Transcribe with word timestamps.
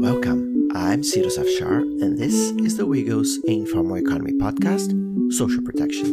Welcome. 0.00 0.68
I'm 0.76 1.02
Cyrus 1.02 1.38
Afshar, 1.38 1.80
and 1.80 2.16
this 2.16 2.52
is 2.52 2.76
the 2.76 2.84
WIEGO's 2.84 3.38
Informal 3.48 3.96
Economy 3.96 4.32
podcast, 4.34 4.92
Social 5.32 5.60
Protection. 5.60 6.06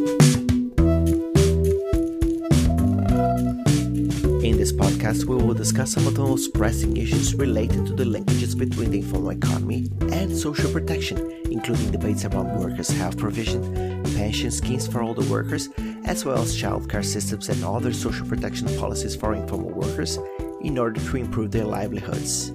In 4.44 4.56
this 4.56 4.72
podcast, 4.72 5.26
we 5.26 5.36
will 5.36 5.54
discuss 5.54 5.92
some 5.92 6.04
of 6.08 6.16
the 6.16 6.20
most 6.20 6.52
pressing 6.52 6.96
issues 6.96 7.36
related 7.36 7.86
to 7.86 7.92
the 7.92 8.02
linkages 8.02 8.58
between 8.58 8.90
the 8.90 8.98
informal 8.98 9.30
economy 9.30 9.88
and 10.10 10.36
social 10.36 10.72
protection, 10.72 11.18
including 11.52 11.92
debates 11.92 12.24
around 12.24 12.58
workers' 12.58 12.90
health 12.90 13.16
provision, 13.16 14.02
pension 14.16 14.50
schemes 14.50 14.88
for 14.88 15.00
older 15.00 15.24
workers, 15.30 15.68
as 16.06 16.24
well 16.24 16.42
as 16.42 16.60
childcare 16.60 17.04
systems 17.04 17.48
and 17.48 17.62
other 17.64 17.92
social 17.92 18.26
protection 18.26 18.66
policies 18.80 19.14
for 19.14 19.32
informal 19.32 19.70
workers 19.70 20.18
in 20.62 20.76
order 20.76 21.00
to 21.00 21.16
improve 21.16 21.52
their 21.52 21.64
livelihoods. 21.64 22.50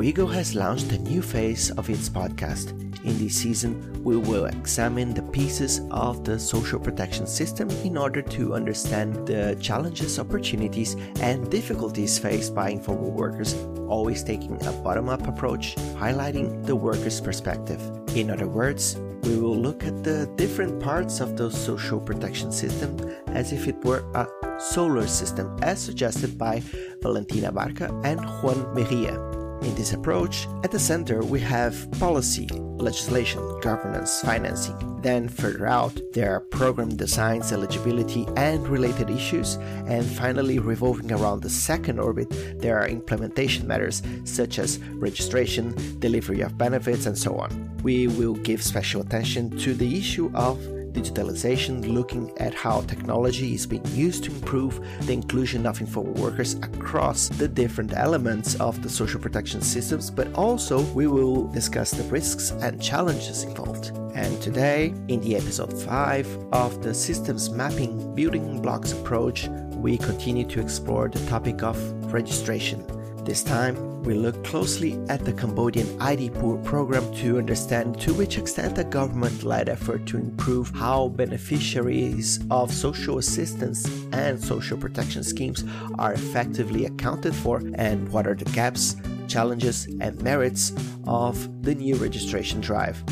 WIEGO 0.00 0.32
has 0.32 0.54
launched 0.54 0.90
a 0.92 0.98
new 0.98 1.20
phase 1.20 1.70
of 1.72 1.90
its 1.90 2.08
podcast. 2.08 2.70
In 3.04 3.18
this 3.18 3.36
season, 3.36 4.02
we 4.02 4.16
will 4.16 4.46
examine 4.46 5.12
the 5.12 5.20
pieces 5.24 5.82
of 5.90 6.24
the 6.24 6.38
social 6.38 6.80
protection 6.80 7.26
system 7.26 7.68
in 7.84 7.98
order 7.98 8.22
to 8.22 8.54
understand 8.54 9.26
the 9.26 9.58
challenges, 9.60 10.18
opportunities, 10.18 10.94
and 11.20 11.50
difficulties 11.50 12.18
faced 12.18 12.54
by 12.54 12.70
informal 12.70 13.10
workers, 13.10 13.52
always 13.88 14.24
taking 14.24 14.56
a 14.64 14.72
bottom 14.72 15.10
up 15.10 15.28
approach, 15.28 15.76
highlighting 16.00 16.64
the 16.64 16.74
worker's 16.74 17.20
perspective. 17.20 17.82
In 18.16 18.30
other 18.30 18.48
words, 18.48 18.96
we 19.24 19.36
will 19.36 19.58
look 19.58 19.84
at 19.84 20.02
the 20.02 20.32
different 20.36 20.80
parts 20.80 21.20
of 21.20 21.36
the 21.36 21.50
social 21.50 22.00
protection 22.00 22.52
system 22.52 22.96
as 23.26 23.52
if 23.52 23.68
it 23.68 23.76
were 23.84 24.02
a 24.14 24.26
solar 24.58 25.06
system, 25.06 25.54
as 25.60 25.78
suggested 25.78 26.38
by 26.38 26.62
Valentina 27.02 27.52
Barca 27.52 27.92
and 28.02 28.18
Juan 28.40 28.74
Mejia. 28.74 29.39
In 29.62 29.74
this 29.74 29.92
approach, 29.92 30.48
at 30.64 30.70
the 30.70 30.78
center 30.78 31.22
we 31.22 31.38
have 31.40 31.90
policy, 31.98 32.46
legislation, 32.46 33.42
governance, 33.60 34.22
financing. 34.22 34.76
Then 35.02 35.28
further 35.28 35.66
out, 35.66 35.98
there 36.12 36.34
are 36.34 36.40
program 36.40 36.96
designs, 36.96 37.52
eligibility, 37.52 38.26
and 38.36 38.66
related 38.68 39.10
issues. 39.10 39.54
And 39.86 40.04
finally, 40.04 40.58
revolving 40.58 41.12
around 41.12 41.42
the 41.42 41.50
second 41.50 41.98
orbit, 41.98 42.28
there 42.60 42.78
are 42.78 42.88
implementation 42.88 43.66
matters 43.66 44.02
such 44.24 44.58
as 44.58 44.78
registration, 44.94 45.74
delivery 46.00 46.40
of 46.40 46.56
benefits, 46.56 47.06
and 47.06 47.16
so 47.16 47.36
on. 47.36 47.70
We 47.82 48.08
will 48.08 48.34
give 48.34 48.62
special 48.62 49.00
attention 49.00 49.56
to 49.58 49.74
the 49.74 49.98
issue 49.98 50.30
of 50.34 50.58
digitalization, 50.92 51.92
looking 51.92 52.36
at 52.38 52.54
how 52.54 52.80
technology 52.82 53.54
is 53.54 53.66
being 53.66 53.86
used 53.88 54.24
to 54.24 54.30
improve 54.30 54.80
the 55.06 55.12
inclusion 55.12 55.66
of 55.66 55.80
informal 55.80 56.14
workers 56.14 56.54
across 56.54 57.28
the 57.28 57.48
different 57.48 57.92
elements 57.94 58.54
of 58.56 58.82
the 58.82 58.88
social 58.88 59.20
protection 59.20 59.60
systems, 59.60 60.10
but 60.10 60.32
also 60.34 60.82
we 60.92 61.06
will 61.06 61.46
discuss 61.48 61.90
the 61.90 62.04
risks 62.04 62.52
and 62.62 62.82
challenges 62.82 63.44
involved. 63.44 63.92
And 64.14 64.40
today, 64.42 64.94
in 65.08 65.20
the 65.20 65.36
episode 65.36 65.72
5 65.72 66.26
of 66.52 66.82
the 66.82 66.92
Systems 66.92 67.50
Mapping 67.50 68.14
Building 68.14 68.60
Blocks 68.60 68.92
approach, 68.92 69.48
we 69.76 69.96
continue 69.96 70.46
to 70.48 70.60
explore 70.60 71.08
the 71.08 71.24
topic 71.26 71.62
of 71.62 71.78
registration. 72.12 72.84
This 73.24 73.42
time, 73.42 74.02
we 74.02 74.14
look 74.14 74.42
closely 74.44 74.98
at 75.10 75.24
the 75.24 75.32
Cambodian 75.32 76.00
ID 76.00 76.30
Poor 76.30 76.56
program 76.58 77.14
to 77.16 77.36
understand 77.36 78.00
to 78.00 78.14
which 78.14 78.38
extent 78.38 78.74
the 78.74 78.84
government 78.84 79.44
led 79.44 79.68
effort 79.68 80.06
to 80.06 80.16
improve 80.16 80.70
how 80.70 81.08
beneficiaries 81.08 82.40
of 82.50 82.72
social 82.72 83.18
assistance 83.18 83.86
and 84.12 84.42
social 84.42 84.78
protection 84.78 85.22
schemes 85.22 85.64
are 85.98 86.14
effectively 86.14 86.86
accounted 86.86 87.34
for 87.34 87.62
and 87.74 88.08
what 88.08 88.26
are 88.26 88.34
the 88.34 88.50
gaps, 88.52 88.96
challenges, 89.28 89.86
and 90.00 90.20
merits 90.22 90.72
of 91.06 91.62
the 91.62 91.74
new 91.74 91.96
registration 91.96 92.60
drive. 92.60 93.04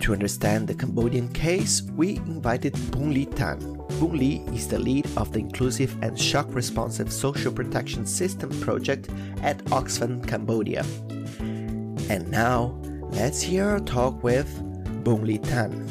To 0.00 0.14
understand 0.14 0.66
the 0.66 0.74
Cambodian 0.74 1.28
case, 1.28 1.82
we 1.94 2.16
invited 2.16 2.74
Bunly 2.90 3.26
Than, 3.26 3.58
Boon 4.00 4.16
Lee 4.16 4.42
is 4.54 4.66
the 4.66 4.78
lead 4.78 5.06
of 5.18 5.30
the 5.30 5.40
Inclusive 5.40 5.94
and 6.02 6.18
Shock 6.18 6.46
Responsive 6.54 7.12
Social 7.12 7.52
Protection 7.52 8.06
System 8.06 8.48
project 8.60 9.10
at 9.42 9.58
Oxfam 9.66 10.26
Cambodia. 10.26 10.86
And 12.08 12.30
now, 12.30 12.80
let's 13.10 13.42
hear 13.42 13.68
our 13.68 13.80
talk 13.80 14.24
with 14.24 14.48
Bunly 15.04 15.36
Than. 15.36 15.84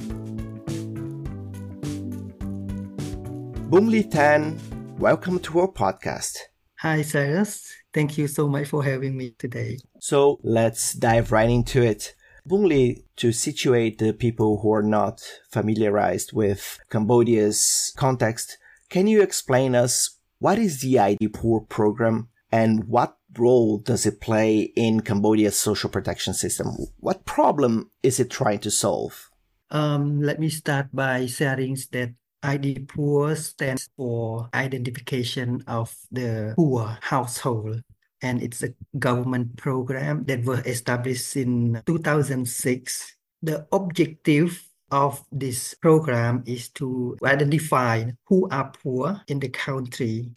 Boon 3.69 3.91
Lee 3.91 4.03
Tan, 4.03 4.59
welcome 4.97 5.37
to 5.41 5.59
our 5.59 5.67
podcast. 5.67 6.35
Hi, 6.79 7.03
Cyrus. 7.03 7.71
Thank 7.93 8.17
you 8.17 8.27
so 8.27 8.47
much 8.47 8.69
for 8.69 8.83
having 8.83 9.15
me 9.15 9.35
today. 9.37 9.77
So 9.99 10.39
let's 10.41 10.93
dive 10.93 11.31
right 11.31 11.49
into 11.49 11.83
it. 11.83 12.15
To 12.49 13.31
situate 13.31 13.99
the 13.99 14.11
people 14.11 14.61
who 14.61 14.73
are 14.73 14.81
not 14.81 15.21
familiarized 15.51 16.33
with 16.33 16.79
Cambodia's 16.89 17.93
context, 17.95 18.57
can 18.89 19.05
you 19.05 19.21
explain 19.21 19.75
us 19.75 20.17
what 20.39 20.57
is 20.57 20.81
the 20.81 20.97
ID 20.97 21.27
Poor 21.27 21.61
program 21.61 22.29
and 22.51 22.85
what 22.85 23.17
role 23.37 23.77
does 23.77 24.07
it 24.07 24.19
play 24.19 24.71
in 24.75 25.01
Cambodia's 25.01 25.59
social 25.59 25.91
protection 25.91 26.33
system? 26.33 26.69
What 26.97 27.25
problem 27.25 27.91
is 28.01 28.19
it 28.19 28.31
trying 28.31 28.59
to 28.59 28.71
solve? 28.71 29.29
Um, 29.69 30.21
let 30.21 30.39
me 30.39 30.49
start 30.49 30.87
by 30.91 31.27
sharing 31.27 31.77
that 31.91 32.13
ID 32.41 32.79
Poor 32.87 33.35
stands 33.35 33.89
for 33.95 34.49
identification 34.55 35.63
of 35.67 35.95
the 36.11 36.53
poor 36.55 36.97
household 37.01 37.83
and 38.21 38.41
it's 38.41 38.63
a 38.63 38.73
government 38.97 39.55
program 39.57 40.23
that 40.25 40.43
was 40.43 40.59
established 40.65 41.35
in 41.37 41.81
2006. 41.85 43.15
The 43.41 43.67
objective 43.71 44.61
of 44.91 45.23
this 45.31 45.73
program 45.75 46.43
is 46.45 46.69
to 46.69 47.17
identify 47.23 48.05
who 48.25 48.49
are 48.49 48.71
poor 48.83 49.21
in 49.27 49.39
the 49.39 49.49
country. 49.49 50.31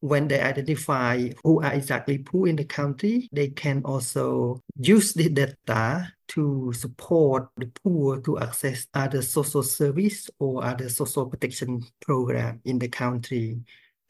When 0.00 0.28
they 0.28 0.40
identify 0.40 1.28
who 1.44 1.60
are 1.60 1.74
exactly 1.74 2.18
poor 2.18 2.48
in 2.48 2.56
the 2.56 2.64
country, 2.64 3.28
they 3.32 3.48
can 3.48 3.82
also 3.84 4.62
use 4.80 5.12
the 5.12 5.28
data 5.28 6.10
to 6.28 6.72
support 6.72 7.50
the 7.58 7.66
poor 7.84 8.20
to 8.22 8.38
access 8.38 8.86
other 8.94 9.20
social 9.20 9.62
service 9.62 10.30
or 10.38 10.64
other 10.64 10.88
social 10.88 11.26
protection 11.26 11.82
program 12.00 12.60
in 12.64 12.78
the 12.78 12.88
country 12.88 13.60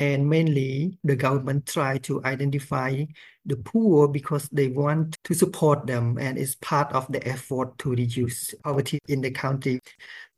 and 0.01 0.29
mainly 0.29 0.99
the 1.05 1.15
government 1.15 1.67
try 1.67 1.99
to 1.99 2.25
identify 2.25 3.05
the 3.45 3.57
poor 3.57 4.09
because 4.09 4.49
they 4.49 4.69
want 4.69 5.17
to 5.25 5.35
support 5.35 5.87
them 5.87 6.19
and 6.19 6.39
it's 6.39 6.55
part 6.57 6.91
of 6.93 7.07
the 7.13 7.27
effort 7.29 7.79
to 7.79 7.91
reduce 7.91 8.55
poverty 8.65 8.99
in 9.09 9.21
the 9.21 9.31
country 9.31 9.79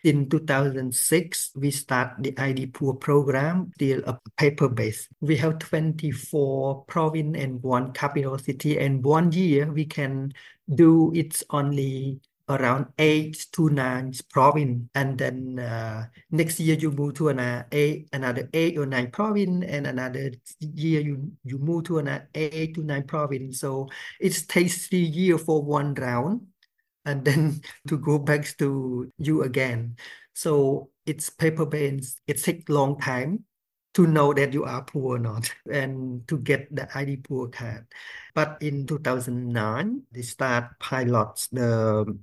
in 0.04 0.28
2006 0.28 1.52
we 1.54 1.70
start 1.70 2.10
the 2.18 2.36
id 2.38 2.66
poor 2.66 2.92
program 2.94 3.70
still 3.74 4.02
a 4.06 4.18
paper 4.36 4.68
based 4.68 5.08
we 5.20 5.36
have 5.36 5.58
24 5.60 6.84
province 6.86 7.36
and 7.38 7.62
one 7.62 7.92
capital 7.92 8.36
city 8.38 8.78
and 8.78 9.04
one 9.04 9.30
year 9.30 9.70
we 9.72 9.84
can 9.84 10.32
do 10.74 11.12
it 11.14 11.40
only 11.50 12.20
around 12.48 12.86
eight 12.98 13.46
to 13.52 13.70
nine 13.70 14.12
province 14.30 14.88
and 14.94 15.18
then 15.18 15.58
uh, 15.58 16.06
next 16.30 16.58
year 16.58 16.76
you 16.76 16.90
move 16.90 17.14
to 17.14 17.28
another 17.28 17.66
eight 17.72 18.08
another 18.12 18.48
eight 18.52 18.76
or 18.76 18.86
nine 18.86 19.10
province 19.10 19.64
and 19.68 19.86
another 19.86 20.32
year 20.58 21.00
you 21.00 21.32
you 21.44 21.58
move 21.58 21.84
to 21.84 21.98
another 21.98 22.28
eight 22.34 22.74
to 22.74 22.82
nine 22.82 23.04
province 23.04 23.60
so 23.60 23.88
it 24.20 24.32
takes 24.48 24.86
three 24.88 24.98
years 24.98 25.42
for 25.42 25.62
one 25.62 25.94
round 25.94 26.40
and 27.04 27.24
then 27.26 27.60
to 27.86 27.96
go 27.96 28.18
back 28.18 28.44
to 28.58 29.10
you 29.18 29.42
again 29.42 29.96
so 30.34 30.90
it's 31.06 31.30
paper 31.30 31.66
based 31.66 32.20
it 32.26 32.42
takes 32.42 32.68
long 32.68 32.98
time 32.98 33.44
to 33.94 34.06
know 34.06 34.32
that 34.32 34.52
you 34.54 34.64
are 34.64 34.82
poor 34.82 35.16
or 35.16 35.18
not 35.18 35.52
and 35.70 36.26
to 36.28 36.38
get 36.38 36.74
the 36.74 36.88
ID 36.96 37.16
poor 37.18 37.48
card. 37.48 37.86
But 38.34 38.58
in 38.60 38.86
2009, 38.86 40.02
they 40.10 40.22
start 40.22 40.78
pilots 40.78 41.48
the 41.48 42.16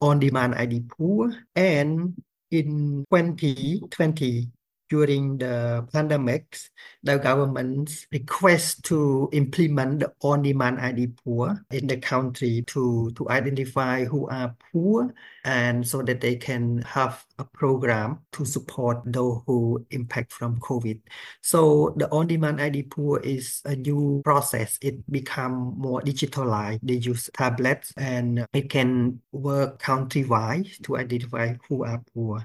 on-demand 0.00 0.54
ID 0.54 0.84
poor. 0.96 1.32
And 1.54 2.14
in 2.50 3.04
2020, 3.10 4.50
during 4.90 5.38
the 5.38 5.86
pandemic, 5.92 6.58
the 7.04 7.16
government's 7.16 8.06
request 8.12 8.84
to 8.84 9.28
implement 9.32 10.00
the 10.00 10.12
on-demand 10.20 10.80
ID 10.80 11.06
poor 11.24 11.64
in 11.70 11.86
the 11.86 11.96
country 11.96 12.62
to, 12.66 13.10
to 13.14 13.30
identify 13.30 14.04
who 14.04 14.28
are 14.28 14.54
poor 14.72 15.14
and 15.44 15.86
so 15.86 16.02
that 16.02 16.20
they 16.20 16.34
can 16.34 16.82
have 16.82 17.24
a 17.38 17.44
program 17.44 18.18
to 18.32 18.44
support 18.44 19.00
those 19.06 19.40
who 19.46 19.86
impact 19.90 20.32
from 20.32 20.58
COVID. 20.58 21.00
So 21.40 21.94
the 21.96 22.10
on-demand 22.10 22.60
ID 22.60 22.82
poor 22.82 23.20
is 23.20 23.62
a 23.64 23.76
new 23.76 24.20
process. 24.24 24.76
It 24.82 25.08
become 25.10 25.74
more 25.78 26.02
digitalized. 26.02 26.80
They 26.82 26.94
use 26.94 27.30
tablets 27.32 27.94
and 27.96 28.44
it 28.52 28.68
can 28.68 29.20
work 29.30 29.80
countrywide 29.80 30.82
to 30.82 30.96
identify 30.96 31.54
who 31.68 31.84
are 31.84 32.02
poor. 32.12 32.44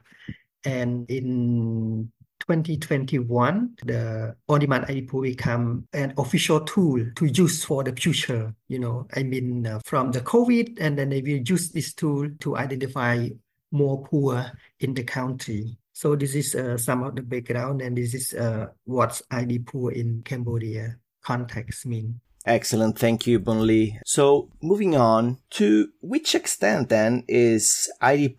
And 0.64 1.10
in 1.10 2.12
2021, 2.48 3.76
the 3.84 4.36
on-demand 4.48 4.86
ID 4.88 5.08
become 5.22 5.88
an 5.94 6.14
official 6.18 6.62
tool 6.62 7.06
to 7.16 7.26
use 7.26 7.64
for 7.64 7.84
the 7.84 7.92
future. 7.92 8.54
You 8.68 8.80
know, 8.80 9.08
I 9.16 9.24
mean, 9.24 9.66
uh, 9.66 9.80
from 9.84 10.12
the 10.12 10.22
COVID, 10.22 10.78
and 10.80 10.98
then 10.98 11.10
they 11.10 11.22
will 11.22 11.42
use 11.42 11.72
this 11.72 11.94
tool 11.94 12.30
to 12.42 12.58
identify 12.58 13.30
more 13.72 14.04
poor 14.04 14.52
in 14.80 14.94
the 14.94 15.04
country. 15.04 15.78
So 15.94 16.16
this 16.16 16.36
is 16.36 16.56
uh, 16.56 16.78
some 16.78 17.04
of 17.04 17.16
the 17.16 17.22
background, 17.22 17.82
and 17.82 17.98
this 17.98 18.14
is 18.14 18.34
uh, 18.34 18.68
what 18.86 19.22
ID 19.32 19.66
in 19.94 20.22
Cambodia 20.24 20.98
context 21.24 21.86
mean. 21.86 22.20
Excellent. 22.46 23.00
Thank 23.00 23.26
you, 23.26 23.40
Bunly. 23.40 24.00
So 24.06 24.50
moving 24.62 24.96
on 24.96 25.40
to 25.52 25.90
which 26.02 26.36
extent 26.36 26.90
then 26.90 27.24
is 27.28 27.92
ID 28.02 28.36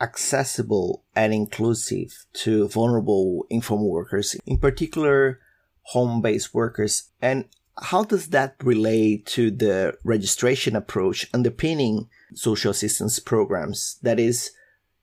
accessible 0.00 1.04
and 1.14 1.32
inclusive 1.34 2.26
to 2.32 2.68
vulnerable 2.68 3.46
informal 3.50 3.90
workers, 3.90 4.36
in 4.46 4.58
particular 4.58 5.40
home-based 5.82 6.54
workers, 6.54 7.10
and 7.20 7.44
how 7.82 8.04
does 8.04 8.28
that 8.28 8.56
relate 8.62 9.26
to 9.26 9.50
the 9.50 9.96
registration 10.04 10.76
approach 10.76 11.28
underpinning 11.32 12.08
social 12.34 12.70
assistance 12.70 13.18
programs? 13.18 13.98
That 14.02 14.20
is, 14.20 14.50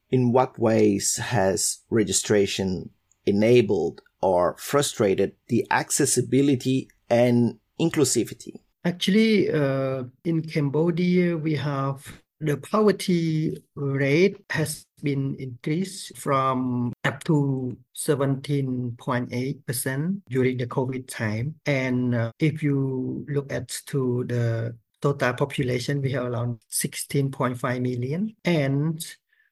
in 0.09 0.31
what 0.31 0.59
ways 0.59 1.17
has 1.17 1.79
registration 1.89 2.91
enabled 3.25 4.01
or 4.21 4.55
frustrated 4.57 5.33
the 5.47 5.65
accessibility 5.71 6.89
and 7.09 7.59
inclusivity? 7.79 8.59
Actually, 8.85 9.51
uh, 9.51 10.03
in 10.23 10.41
Cambodia, 10.43 11.35
we 11.37 11.55
have 11.55 12.21
the 12.39 12.57
poverty 12.57 13.57
rate 13.75 14.37
has 14.51 14.85
been 15.03 15.35
increased 15.39 16.17
from 16.17 16.93
up 17.03 17.23
to 17.25 17.77
17.8% 17.95 20.21
during 20.29 20.57
the 20.57 20.67
COVID 20.67 21.07
time. 21.07 21.55
And 21.65 22.15
uh, 22.15 22.31
if 22.39 22.63
you 22.63 23.25
look 23.29 23.51
at 23.51 23.69
to 23.87 24.23
the 24.27 24.75
total 25.01 25.33
population, 25.33 26.01
we 26.01 26.11
have 26.11 26.25
around 26.25 26.59
16.5 26.71 27.81
million. 27.81 28.35
And 28.43 29.05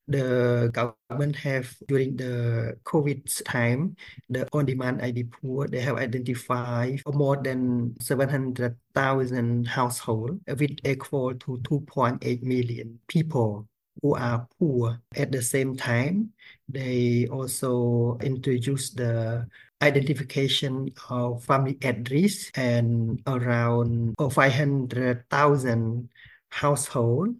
the 0.08 0.70
government 0.72 1.36
have 1.36 1.76
during 1.88 2.16
the 2.16 2.78
COVID 2.84 3.44
time, 3.44 3.96
the 4.30 4.48
on-demand 4.54 5.02
ID 5.02 5.24
poor, 5.24 5.68
they 5.68 5.82
have 5.82 5.98
identified 5.98 7.02
more 7.08 7.38
than 7.38 7.96
700,000 8.00 9.68
households 9.68 10.40
with 10.48 10.78
equal 10.84 11.34
to 11.36 11.58
2.8 11.64 12.44
million 12.44 13.00
people 13.08 13.68
who 14.02 14.16
are 14.16 14.48
poor. 14.60 15.00
At 15.16 15.32
the 15.32 15.42
same 15.42 15.76
time, 15.76 16.34
they 16.68 17.28
also 17.32 18.18
introduced 18.22 18.98
the 18.98 19.48
identification 19.82 20.90
of 21.10 21.44
family 21.44 21.78
address 21.82 22.52
and 22.56 23.22
around 23.28 24.16
500,000 24.18 26.10
household 26.50 27.36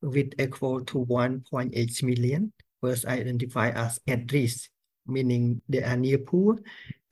with 0.00 0.32
equal 0.38 0.84
to 0.84 1.04
1.8 1.06 2.02
million 2.02 2.52
was 2.82 3.04
identified 3.06 3.74
as 3.74 4.00
at 4.06 4.30
risk, 4.32 4.68
meaning 5.06 5.60
they 5.68 5.82
are 5.82 5.96
near 5.96 6.18
poor 6.18 6.58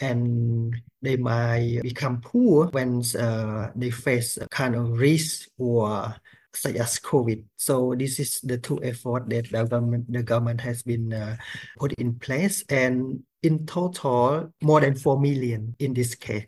and 0.01 0.75
they 1.01 1.17
might 1.17 1.81
become 1.83 2.21
poor 2.21 2.67
when 2.69 3.03
uh, 3.19 3.71
they 3.75 3.91
face 3.91 4.37
a 4.37 4.49
kind 4.49 4.75
of 4.75 4.99
risk 4.99 5.49
or 5.59 6.15
such 6.55 6.77
as 6.77 6.99
COVID. 6.99 7.45
So 7.57 7.95
this 7.97 8.21
is 8.21 8.41
the 8.41 8.59
two 8.59 8.83
effort 8.83 9.29
that 9.31 9.51
the 9.51 9.65
government 9.65 10.13
the 10.13 10.23
government 10.23 10.61
has 10.61 10.83
been 10.83 11.13
uh, 11.13 11.37
put 11.79 11.93
in 11.95 12.19
place, 12.19 12.65
and 12.69 13.23
in 13.43 13.67
total 13.67 14.53
more 14.63 14.81
than 14.81 14.95
four 14.95 15.19
million 15.21 15.75
in 15.79 15.95
this 15.95 16.15
case. 16.15 16.47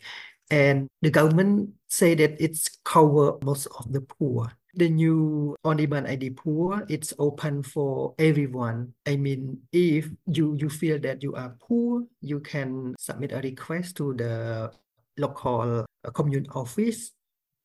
And 0.51 0.89
the 1.03 1.11
government 1.11 1.71
say 1.89 2.15
that 2.15 2.37
it's 2.39 2.69
cover 2.85 3.39
most 3.43 3.67
of 3.79 3.93
the 3.93 4.01
poor 4.01 4.53
the 4.77 4.91
new 4.91 5.55
on-demand 5.65 6.07
ID 6.07 6.31
poor, 6.31 6.85
it's 6.89 7.15
open 7.19 7.63
for 7.63 8.15
everyone. 8.19 8.93
I 9.07 9.17
mean, 9.17 9.63
if 9.73 10.11
you 10.27 10.55
you 10.59 10.69
feel 10.69 10.99
that 11.01 11.23
you 11.23 11.35
are 11.35 11.55
poor, 11.61 12.03
you 12.21 12.41
can 12.41 12.95
submit 12.99 13.33
a 13.33 13.41
request 13.41 13.97
to 14.03 14.15
the 14.15 14.71
local 15.17 15.87
uh, 15.87 16.11
commune 16.11 16.47
office 16.55 17.13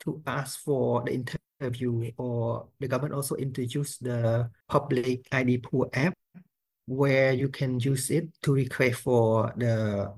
to 0.06 0.22
ask 0.28 0.62
for 0.62 1.04
the 1.04 1.14
interview 1.60 2.12
or 2.18 2.68
the 2.80 2.88
government 2.88 3.14
also 3.14 3.36
introduced 3.36 4.04
the 4.04 4.50
public 4.68 5.28
ID 5.32 5.58
poor 5.60 5.90
app 5.94 6.14
where 6.88 7.34
you 7.34 7.50
can 7.50 7.80
use 7.80 8.10
it 8.10 8.28
to 8.42 8.54
request 8.54 9.02
for 9.02 9.54
the 9.58 10.10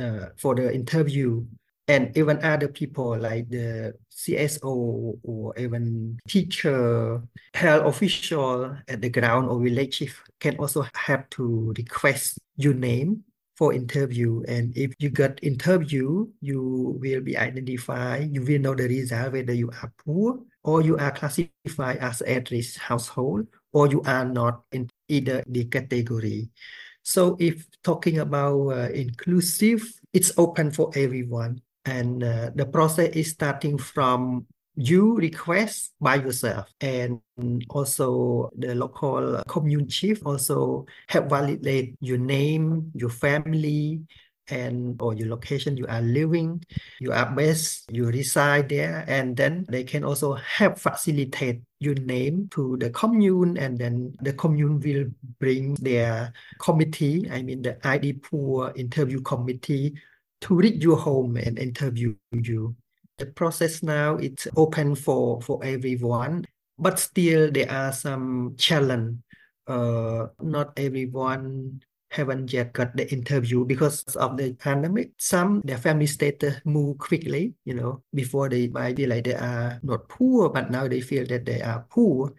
uh, 0.00 0.26
for 0.36 0.54
the 0.54 0.74
interview. 0.74 1.44
And 1.88 2.16
even 2.16 2.42
other 2.44 2.68
people 2.68 3.18
like 3.18 3.48
the 3.50 3.94
CSO 4.10 5.18
or 5.22 5.52
even 5.58 6.18
teacher, 6.28 7.20
health 7.54 7.86
official 7.86 8.76
at 8.88 9.00
the 9.00 9.10
ground 9.10 9.48
or 9.50 9.60
village 9.60 9.98
chief 9.98 10.22
can 10.38 10.56
also 10.56 10.86
have 10.94 11.28
to 11.30 11.74
request 11.76 12.38
your 12.56 12.74
name 12.74 13.24
for 13.62 13.70
interview. 13.72 14.42
And 14.48 14.76
if 14.76 14.90
you 14.98 15.06
got 15.06 15.38
interview, 15.38 16.26
you 16.40 16.98
will 16.98 17.20
be 17.22 17.38
identified. 17.38 18.34
You 18.34 18.42
will 18.42 18.58
know 18.58 18.74
the 18.74 18.90
result 18.90 19.38
whether 19.38 19.54
you 19.54 19.70
are 19.70 19.92
poor 20.02 20.42
or 20.64 20.82
you 20.82 20.98
are 20.98 21.12
classified 21.12 22.02
as 22.02 22.22
at-risk 22.22 22.80
household 22.82 23.46
or 23.70 23.86
you 23.86 24.02
are 24.02 24.24
not 24.24 24.66
in 24.72 24.90
either 25.06 25.44
the 25.46 25.70
category. 25.70 26.50
So 27.04 27.36
if 27.38 27.70
talking 27.84 28.18
about 28.18 28.66
uh, 28.74 28.90
inclusive, 28.90 29.86
it's 30.12 30.32
open 30.36 30.72
for 30.72 30.90
everyone 30.96 31.62
and 31.84 32.24
uh, 32.24 32.50
the 32.56 32.66
process 32.66 33.14
is 33.14 33.30
starting 33.30 33.78
from 33.78 34.44
you 34.74 35.16
request 35.16 35.92
by 36.00 36.16
yourself 36.16 36.68
and 36.80 37.20
also 37.68 38.48
the 38.56 38.74
local 38.74 39.42
commune 39.46 39.88
chief 39.88 40.24
also 40.24 40.86
help 41.08 41.28
validate 41.28 41.94
your 42.00 42.18
name 42.18 42.90
your 42.94 43.10
family 43.10 44.00
and 44.48 45.00
or 45.00 45.14
your 45.14 45.28
location 45.28 45.76
you 45.76 45.86
are 45.86 46.02
living 46.02 46.60
you 47.00 47.12
are 47.12 47.30
based 47.30 47.84
you 47.92 48.06
reside 48.06 48.68
there 48.68 49.04
and 49.06 49.36
then 49.36 49.64
they 49.68 49.84
can 49.84 50.04
also 50.04 50.34
help 50.34 50.78
facilitate 50.78 51.60
your 51.78 51.94
name 51.94 52.48
to 52.50 52.76
the 52.78 52.90
commune 52.90 53.56
and 53.56 53.78
then 53.78 54.12
the 54.20 54.32
commune 54.32 54.80
will 54.80 55.04
bring 55.38 55.74
their 55.74 56.32
committee 56.58 57.30
i 57.30 57.40
mean 57.42 57.62
the 57.62 57.78
id 57.86 58.14
poor 58.14 58.72
interview 58.74 59.20
committee 59.20 59.94
to 60.42 60.56
read 60.56 60.82
your 60.82 60.96
home 60.96 61.36
and 61.36 61.58
interview 61.58 62.14
you. 62.32 62.74
The 63.22 63.30
process 63.30 63.84
now 63.86 64.18
it's 64.18 64.48
open 64.58 64.98
for 64.98 65.38
for 65.46 65.62
everyone, 65.62 66.42
but 66.74 66.98
still 66.98 67.54
there 67.54 67.70
are 67.70 67.94
some 67.94 68.58
challenge. 68.58 69.22
Uh, 69.62 70.26
not 70.42 70.74
everyone 70.74 71.78
haven't 72.10 72.52
yet 72.52 72.74
got 72.74 72.96
the 72.98 73.06
interview 73.14 73.64
because 73.64 74.02
of 74.18 74.36
the 74.36 74.58
pandemic. 74.58 75.14
Some 75.22 75.62
their 75.62 75.78
family 75.78 76.10
status 76.10 76.58
move 76.66 76.98
quickly, 76.98 77.54
you 77.62 77.78
know, 77.78 78.02
before 78.10 78.48
they 78.48 78.66
might 78.66 78.98
be 78.98 79.06
like 79.06 79.30
they 79.30 79.38
are 79.38 79.78
not 79.86 80.08
poor, 80.08 80.50
but 80.50 80.74
now 80.74 80.88
they 80.88 81.00
feel 81.00 81.24
that 81.30 81.46
they 81.46 81.62
are 81.62 81.86
poor 81.94 82.34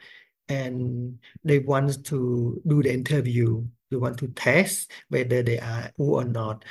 and 0.50 1.16
they 1.46 1.60
want 1.64 2.04
to 2.12 2.62
do 2.68 2.84
the 2.84 2.92
interview. 2.92 3.64
They 3.88 3.96
want 3.96 4.20
to 4.20 4.28
test 4.36 4.92
whether 5.08 5.44
they 5.44 5.64
are 5.64 5.96
poor 5.96 6.24
or 6.24 6.26
not 6.28 6.66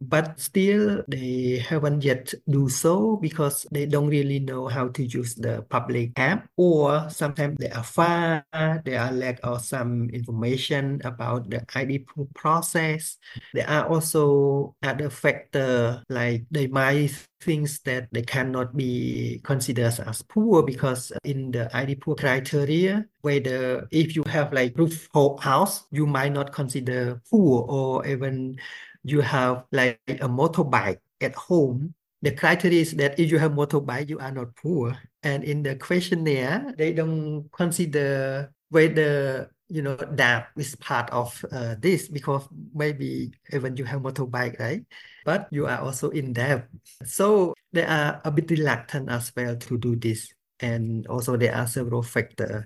but 0.00 0.38
still 0.38 1.02
they 1.08 1.58
haven't 1.58 2.04
yet 2.04 2.34
do 2.48 2.68
so 2.68 3.16
because 3.16 3.66
they 3.72 3.86
don't 3.86 4.08
really 4.08 4.40
know 4.40 4.68
how 4.68 4.88
to 4.88 5.04
use 5.04 5.34
the 5.34 5.62
public 5.70 6.12
app 6.16 6.48
or 6.56 7.08
sometimes 7.08 7.56
they 7.58 7.70
are 7.70 7.84
far 7.84 8.44
they 8.84 8.96
are 8.96 9.12
lack 9.12 9.40
of 9.42 9.64
some 9.64 10.08
information 10.10 11.00
about 11.04 11.48
the 11.50 11.64
id 11.74 12.06
process. 12.34 13.16
There 13.54 13.68
are 13.68 13.86
also 13.88 14.74
other 14.82 15.10
factor 15.10 16.02
like 16.08 16.44
they 16.50 16.66
might 16.66 17.12
things 17.40 17.80
that 17.80 18.08
they 18.12 18.22
cannot 18.22 18.76
be 18.76 19.40
considered 19.44 19.94
as 20.06 20.22
poor 20.22 20.62
because 20.62 21.12
in 21.24 21.52
the 21.52 21.70
ID 21.76 21.96
poor 21.96 22.14
criteria, 22.14 23.06
whether 23.20 23.86
if 23.90 24.16
you 24.16 24.24
have 24.26 24.52
like 24.52 24.76
roof 24.76 25.08
house, 25.40 25.84
you 25.90 26.06
might 26.06 26.32
not 26.32 26.52
consider 26.52 27.20
poor 27.30 27.64
or 27.68 28.06
even 28.06 28.58
you 29.06 29.20
have 29.20 29.64
like 29.70 30.00
a 30.08 30.28
motorbike 30.28 30.98
at 31.20 31.34
home, 31.34 31.94
the 32.22 32.32
criteria 32.32 32.82
is 32.82 32.92
that 32.98 33.18
if 33.18 33.30
you 33.30 33.38
have 33.38 33.52
motorbike, 33.52 34.08
you 34.08 34.18
are 34.18 34.32
not 34.32 34.56
poor. 34.56 34.98
And 35.22 35.44
in 35.44 35.62
the 35.62 35.76
questionnaire, 35.76 36.74
they 36.76 36.92
don't 36.92 37.48
consider 37.52 38.52
whether 38.70 39.50
you 39.68 39.82
know 39.82 39.96
that 39.96 40.48
is 40.56 40.74
part 40.76 41.10
of 41.10 41.44
uh, 41.50 41.74
this 41.78 42.06
because 42.06 42.46
maybe 42.74 43.30
even 43.52 43.76
you 43.76 43.84
have 43.84 44.02
motorbike, 44.02 44.58
right? 44.58 44.82
But 45.24 45.46
you 45.50 45.66
are 45.66 45.78
also 45.78 46.10
in 46.10 46.32
debt. 46.32 46.66
So 47.04 47.54
they 47.72 47.84
are 47.84 48.20
a 48.24 48.30
bit 48.30 48.50
reluctant 48.50 49.08
as 49.10 49.30
well 49.36 49.54
to 49.54 49.78
do 49.78 49.94
this. 49.94 50.32
And 50.58 51.06
also 51.06 51.36
there 51.36 51.54
are 51.54 51.66
several 51.66 52.02
factors 52.02 52.64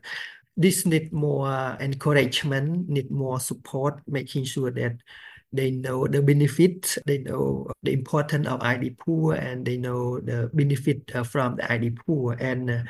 this 0.60 0.84
need 0.84 1.10
more 1.10 1.76
encouragement, 1.80 2.88
need 2.88 3.10
more 3.10 3.40
support, 3.40 4.02
making 4.06 4.44
sure 4.44 4.70
that 4.70 4.96
they 5.52 5.70
know 5.70 6.06
the 6.06 6.22
benefit, 6.22 6.96
they 7.06 7.18
know 7.18 7.70
the 7.82 7.92
importance 7.92 8.46
of 8.46 8.62
ID 8.62 8.90
poor, 8.98 9.34
and 9.34 9.64
they 9.64 9.76
know 9.76 10.20
the 10.20 10.50
benefit 10.54 11.10
uh, 11.14 11.24
from 11.24 11.56
the 11.56 11.70
ID 11.72 11.90
poor. 11.90 12.34
And 12.38 12.70
uh, 12.70 12.82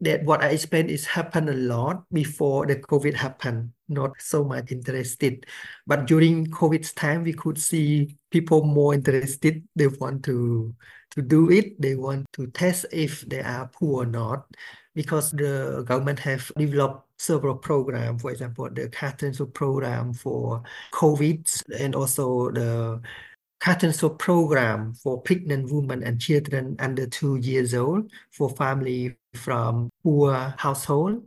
that 0.00 0.24
what 0.24 0.42
I 0.42 0.48
explained 0.50 0.90
is 0.90 1.06
happened 1.06 1.48
a 1.48 1.54
lot 1.54 2.04
before 2.12 2.66
the 2.66 2.76
COVID 2.76 3.14
happened, 3.14 3.72
not 3.88 4.12
so 4.18 4.44
much 4.44 4.70
interested. 4.70 5.46
But 5.86 6.06
during 6.06 6.48
COVID's 6.48 6.92
time, 6.92 7.24
we 7.24 7.32
could 7.32 7.58
see 7.58 8.16
people 8.30 8.64
more 8.64 8.92
interested. 8.92 9.64
They 9.74 9.86
want 9.86 10.24
to 10.24 10.74
to 11.12 11.22
do 11.22 11.50
it. 11.50 11.80
They 11.80 11.94
want 11.96 12.26
to 12.34 12.46
test 12.48 12.86
if 12.92 13.22
they 13.22 13.40
are 13.40 13.70
poor 13.72 14.02
or 14.02 14.06
not, 14.06 14.44
because 14.94 15.30
the 15.30 15.82
government 15.86 16.18
have 16.20 16.52
developed 16.58 17.05
several 17.18 17.56
programs. 17.56 18.22
For 18.22 18.30
example, 18.30 18.68
the 18.70 18.88
Carton 18.88 19.32
program 19.52 20.12
for 20.12 20.62
COVID, 20.92 21.62
and 21.78 21.94
also 21.94 22.50
the 22.50 23.00
Carton 23.60 23.92
program 24.18 24.94
for 24.94 25.20
pregnant 25.22 25.72
women 25.72 26.02
and 26.02 26.20
children 26.20 26.76
under 26.78 27.06
two 27.06 27.36
years 27.36 27.74
old 27.74 28.10
for 28.30 28.50
family 28.50 29.16
from 29.34 29.90
poor 30.02 30.54
household 30.58 31.22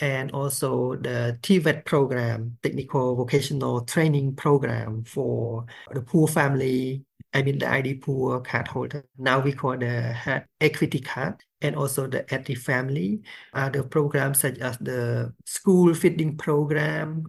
and 0.00 0.30
also 0.32 0.96
the 0.96 1.38
TVET 1.42 1.84
program, 1.84 2.56
technical 2.62 3.14
vocational 3.14 3.82
training 3.82 4.34
program 4.34 5.04
for 5.04 5.66
the 5.92 6.00
poor 6.00 6.26
family, 6.26 7.04
I 7.32 7.42
mean 7.42 7.58
the 7.58 7.70
ID 7.70 7.94
poor 7.94 8.40
card 8.40 8.68
holder. 8.68 9.04
Now 9.16 9.40
we 9.40 9.52
call 9.52 9.78
the 9.78 10.16
uh, 10.26 10.40
equity 10.60 11.00
card 11.00 11.42
and 11.60 11.76
also 11.76 12.06
the 12.06 12.32
active 12.32 12.58
family. 12.58 13.22
Uh, 13.54 13.70
Other 13.70 13.82
programs 13.84 14.40
such 14.40 14.58
as 14.58 14.78
the 14.78 15.32
school 15.46 15.94
feeding 15.94 16.36
program 16.36 17.26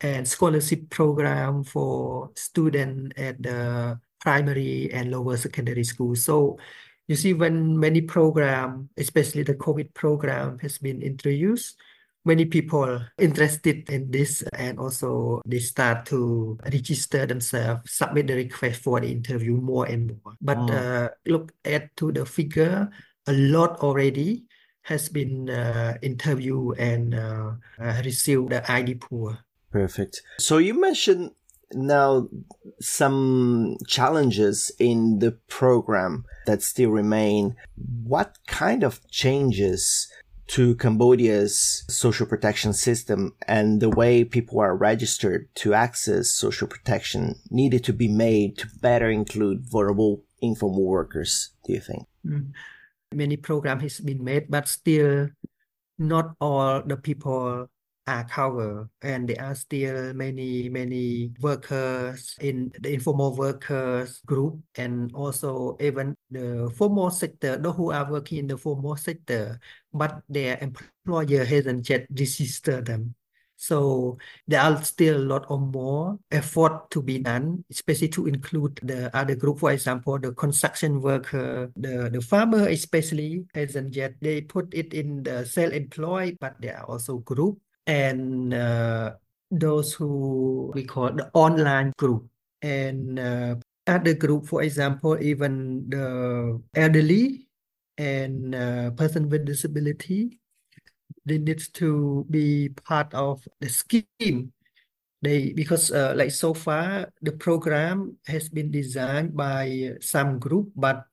and 0.00 0.28
scholarship 0.28 0.90
program 0.90 1.64
for 1.64 2.30
students 2.36 3.14
at 3.16 3.42
the 3.42 3.98
primary 4.20 4.92
and 4.92 5.10
lower 5.10 5.36
secondary 5.36 5.84
school. 5.84 6.14
So 6.14 6.58
you 7.08 7.16
see 7.16 7.32
when 7.32 7.78
many 7.78 8.02
program, 8.02 8.90
especially 8.96 9.42
the 9.42 9.54
COVID 9.54 9.94
program 9.94 10.58
has 10.58 10.78
been 10.78 11.00
introduced, 11.02 11.76
many 12.28 12.44
people 12.44 13.00
interested 13.16 13.88
in 13.88 14.10
this 14.12 14.44
and 14.52 14.78
also 14.78 15.40
they 15.46 15.58
start 15.58 16.04
to 16.06 16.58
register 16.62 17.24
themselves, 17.24 17.90
submit 17.90 18.28
the 18.28 18.36
request 18.36 18.82
for 18.84 19.00
the 19.00 19.10
interview 19.10 19.56
more 19.56 19.86
and 19.86 20.20
more. 20.22 20.34
But 20.40 20.58
mm. 20.58 20.70
uh, 20.70 21.08
look 21.26 21.52
at 21.64 21.96
to 21.96 22.12
the 22.12 22.26
figure, 22.26 22.90
a 23.26 23.32
lot 23.32 23.80
already 23.80 24.44
has 24.82 25.08
been 25.08 25.48
uh, 25.48 25.96
interviewed 26.02 26.78
and 26.78 27.14
uh, 27.14 27.52
uh 27.80 28.00
received 28.04 28.50
the 28.50 28.60
ID 28.70 28.94
poor. 28.96 29.38
Perfect. 29.72 30.22
So 30.38 30.58
you 30.58 30.78
mentioned 30.78 31.32
now 31.72 32.28
some 32.80 33.76
challenges 33.86 34.72
in 34.78 35.18
the 35.18 35.32
program 35.48 36.24
that 36.46 36.62
still 36.62 36.90
remain. 36.90 37.56
What 37.76 38.38
kind 38.46 38.82
of 38.82 39.06
changes 39.10 40.08
to 40.48 40.74
Cambodia's 40.76 41.84
social 41.88 42.26
protection 42.26 42.72
system 42.72 43.34
and 43.46 43.80
the 43.80 43.90
way 43.90 44.24
people 44.24 44.60
are 44.60 44.74
registered 44.74 45.48
to 45.56 45.74
access 45.74 46.30
social 46.30 46.66
protection 46.66 47.36
needed 47.50 47.84
to 47.84 47.92
be 47.92 48.08
made 48.08 48.58
to 48.58 48.66
better 48.80 49.10
include 49.10 49.60
vulnerable 49.60 50.24
informal 50.40 50.84
workers, 50.84 51.50
do 51.64 51.72
you 51.74 51.80
think? 51.80 52.06
Mm. 52.26 52.52
Many 53.12 53.36
programs 53.36 53.82
has 53.82 54.00
been 54.00 54.24
made, 54.24 54.50
but 54.50 54.68
still 54.68 55.28
not 55.98 56.34
all 56.40 56.82
the 56.82 56.96
people 56.96 57.68
are 58.08 58.24
covered 58.24 58.88
and 59.02 59.28
there 59.28 59.44
are 59.44 59.54
still 59.54 60.14
many 60.14 60.68
many 60.70 61.30
workers 61.40 62.34
in 62.40 62.72
the 62.80 62.88
informal 62.88 63.36
workers 63.36 64.20
group 64.24 64.56
and 64.76 65.12
also 65.12 65.76
even 65.78 66.16
the 66.30 66.72
formal 66.74 67.10
sector 67.10 67.58
those 67.58 67.76
who 67.76 67.92
are 67.92 68.10
working 68.10 68.38
in 68.38 68.46
the 68.46 68.56
formal 68.56 68.96
sector 68.96 69.60
but 69.92 70.22
their 70.28 70.58
employer 70.60 71.44
hasn't 71.44 71.88
yet 71.88 72.06
registered 72.10 72.86
them 72.86 73.14
so 73.58 74.16
there 74.46 74.62
are 74.62 74.78
still 74.86 75.18
a 75.18 75.26
lot 75.26 75.44
of 75.50 75.58
more 75.74 76.16
effort 76.30 76.94
to 76.94 77.02
be 77.02 77.18
done, 77.18 77.64
especially 77.68 78.06
to 78.14 78.30
include 78.30 78.78
the 78.86 79.10
other 79.10 79.34
group. 79.34 79.58
For 79.58 79.72
example, 79.72 80.16
the 80.16 80.30
construction 80.30 81.02
worker, 81.02 81.72
the, 81.74 82.08
the 82.08 82.20
farmer 82.22 82.68
especially 82.68 83.46
hasn't 83.52 83.96
yet. 83.96 84.14
They 84.22 84.42
put 84.42 84.72
it 84.72 84.94
in 84.94 85.24
the 85.24 85.44
self-employed, 85.44 86.38
but 86.40 86.54
there 86.60 86.78
are 86.78 86.84
also 86.86 87.18
group 87.18 87.58
and 87.84 88.54
uh, 88.54 89.14
those 89.50 89.92
who 89.92 90.70
we 90.72 90.84
call 90.84 91.10
the 91.10 91.28
online 91.34 91.92
group 91.98 92.30
and 92.62 93.18
uh, 93.18 93.56
other 93.88 94.12
group 94.12 94.44
for 94.46 94.62
example 94.62 95.16
even 95.22 95.88
the 95.88 96.60
elderly 96.74 97.47
and 97.98 98.54
uh, 98.54 98.90
person 98.92 99.28
with 99.28 99.44
disability 99.44 100.40
they 101.26 101.38
need 101.38 101.60
to 101.74 102.24
be 102.30 102.70
part 102.84 103.12
of 103.12 103.46
the 103.60 103.68
scheme 103.68 104.52
they 105.20 105.52
because 105.52 105.90
uh, 105.90 106.14
like 106.16 106.30
so 106.30 106.54
far 106.54 107.10
the 107.22 107.32
program 107.32 108.16
has 108.26 108.48
been 108.48 108.70
designed 108.70 109.36
by 109.36 109.92
some 110.00 110.38
group 110.38 110.70
but 110.76 111.04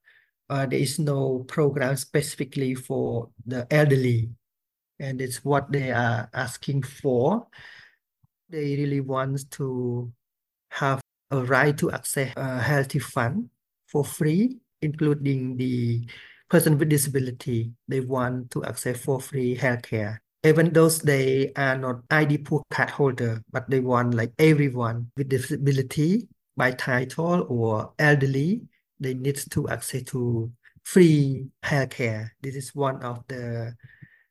uh, 0.49 0.65
there 0.65 0.79
is 0.79 0.99
no 0.99 1.39
program 1.47 1.95
specifically 1.95 2.75
for 2.75 3.29
the 3.45 3.65
elderly 3.71 4.29
and 4.99 5.21
it's 5.21 5.43
what 5.43 5.71
they 5.71 5.91
are 5.91 6.29
asking 6.33 6.83
for. 6.83 7.47
They 8.49 8.75
really 8.75 9.01
want 9.01 9.49
to 9.51 10.11
have 10.69 11.01
a 11.31 11.43
right 11.43 11.77
to 11.77 11.91
access 11.91 12.31
a 12.35 12.59
healthy 12.59 12.99
fund 12.99 13.49
for 13.87 14.05
free, 14.05 14.57
including 14.81 15.57
the 15.57 16.07
person 16.49 16.77
with 16.77 16.89
disability. 16.89 17.71
They 17.87 18.01
want 18.01 18.51
to 18.51 18.63
access 18.65 18.99
for 18.99 19.19
free 19.19 19.57
healthcare. 19.57 20.19
Even 20.43 20.73
those 20.73 20.99
they 20.99 21.51
are 21.55 21.77
not 21.77 22.01
ID 22.11 22.39
poor 22.39 22.61
card 22.69 22.89
holder, 22.91 23.41
but 23.51 23.69
they 23.69 23.79
want 23.79 24.13
like 24.13 24.31
everyone 24.37 25.09
with 25.17 25.29
disability 25.29 26.27
by 26.55 26.71
title 26.71 27.45
or 27.49 27.93
elderly, 27.97 28.61
they 28.99 29.13
need 29.13 29.37
to 29.51 29.67
access 29.69 30.03
to 30.03 30.51
free 30.83 31.47
healthcare. 31.63 32.29
This 32.41 32.55
is 32.55 32.75
one 32.75 33.01
of 33.01 33.23
the 33.27 33.73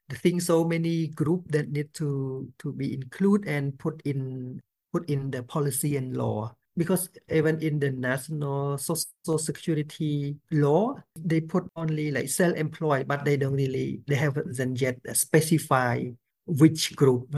the 0.09 0.17
think 0.17 0.43
so 0.43 0.65
many 0.65 1.09
group 1.09 1.49
that 1.51 1.71
need 1.71 1.93
to 1.95 2.47
to 2.59 2.73
be 2.73 2.95
included 2.95 3.49
and 3.49 3.79
put 3.79 4.01
in 4.05 4.61
put 4.93 5.09
in 5.09 5.31
the 5.31 5.43
policy 5.43 5.97
and 5.97 6.17
law 6.17 6.55
because 6.77 7.09
even 7.31 7.61
in 7.63 7.79
the 7.79 7.91
national 7.91 8.79
social 8.79 9.39
security 9.39 10.37
law 10.51 10.95
they 11.19 11.41
put 11.41 11.65
only 11.77 12.11
like 12.11 12.29
self-employed 12.29 13.07
but 13.07 13.25
they 13.25 13.37
don't 13.37 13.55
really 13.55 14.01
they 14.07 14.15
haven't 14.15 14.81
yet 14.81 14.99
specify 15.13 16.03
which 16.47 16.95
group 16.95 17.35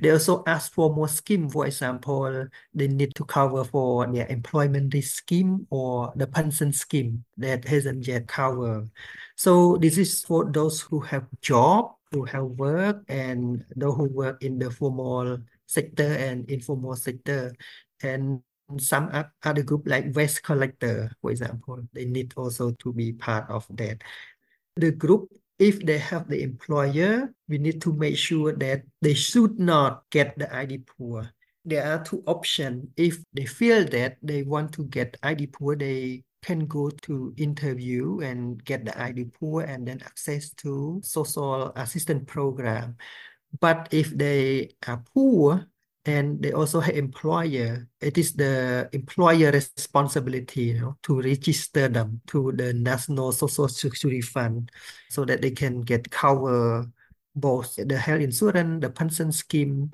they 0.00 0.10
also 0.10 0.42
ask 0.46 0.74
for 0.74 0.94
more 0.94 1.08
scheme. 1.08 1.48
For 1.48 1.64
example 1.64 2.48
they 2.74 2.86
need 2.86 3.14
to 3.14 3.24
cover 3.24 3.64
for 3.64 4.06
their 4.06 4.26
employment 4.28 4.92
scheme 5.04 5.66
or 5.70 6.12
the 6.16 6.26
pension 6.26 6.72
scheme 6.72 7.24
that 7.38 7.64
hasn't 7.64 8.06
yet 8.06 8.28
covered. 8.28 8.90
So 9.36 9.78
this 9.78 9.96
is 9.96 10.22
for 10.22 10.44
those 10.44 10.82
who 10.82 11.00
have 11.00 11.24
job 11.40 11.96
who 12.12 12.24
have 12.24 12.44
work 12.60 13.02
and 13.08 13.64
those 13.74 13.96
who 13.96 14.04
work 14.04 14.44
in 14.44 14.58
the 14.58 14.70
formal 14.70 15.38
sector 15.66 16.12
and 16.12 16.48
informal 16.50 16.94
sector. 16.94 17.52
And 18.02 18.42
some 18.78 19.10
other 19.42 19.62
group 19.62 19.82
like 19.86 20.14
waste 20.14 20.42
collector 20.42 21.10
for 21.20 21.30
example. 21.30 21.80
They 21.92 22.04
need 22.04 22.34
also 22.36 22.72
to 22.72 22.92
be 22.92 23.12
part 23.12 23.48
of 23.50 23.66
that. 23.76 24.02
The 24.76 24.92
group 24.92 25.30
if 25.58 25.84
they 25.84 25.98
have 25.98 26.28
the 26.28 26.42
employer 26.42 27.32
we 27.48 27.58
need 27.58 27.80
to 27.82 27.92
make 27.92 28.16
sure 28.16 28.52
that 28.52 28.82
they 29.00 29.14
should 29.14 29.58
not 29.58 30.04
get 30.10 30.38
the 30.38 30.52
id 30.54 30.84
poor. 30.86 31.30
There 31.64 31.84
are 31.84 32.02
two 32.02 32.24
options. 32.26 32.88
If 32.96 33.22
they 33.32 33.46
feel 33.46 33.84
that 33.90 34.16
they 34.22 34.42
want 34.42 34.72
to 34.74 34.84
get 34.84 35.16
id 35.22 35.46
poor 35.48 35.76
they 35.76 36.24
can 36.42 36.66
go 36.66 36.90
to 36.90 37.32
interview 37.36 38.20
and 38.20 38.62
get 38.64 38.84
the 38.84 39.00
ID 39.00 39.26
poor 39.38 39.62
and 39.62 39.86
then 39.86 40.02
access 40.02 40.50
to 40.50 41.00
social 41.04 41.72
assistance 41.76 42.24
program. 42.26 42.96
But 43.60 43.88
if 43.92 44.10
they 44.10 44.74
are 44.86 45.02
poor 45.14 45.66
and 46.04 46.42
they 46.42 46.52
also 46.52 46.80
have 46.80 46.96
employer, 46.96 47.86
it 48.00 48.18
is 48.18 48.32
the 48.32 48.88
employer 48.92 49.52
responsibility 49.52 50.74
you 50.74 50.80
know, 50.80 50.96
to 51.02 51.20
register 51.20 51.88
them 51.88 52.20
to 52.26 52.52
the 52.52 52.72
National 52.74 53.30
Social 53.30 53.68
Security 53.68 54.20
Fund 54.20 54.70
so 55.10 55.24
that 55.24 55.40
they 55.42 55.52
can 55.52 55.80
get 55.80 56.10
cover 56.10 56.86
both 57.36 57.76
the 57.76 57.96
health 57.96 58.20
insurance, 58.20 58.82
the 58.82 58.90
pension 58.90 59.30
scheme, 59.30 59.90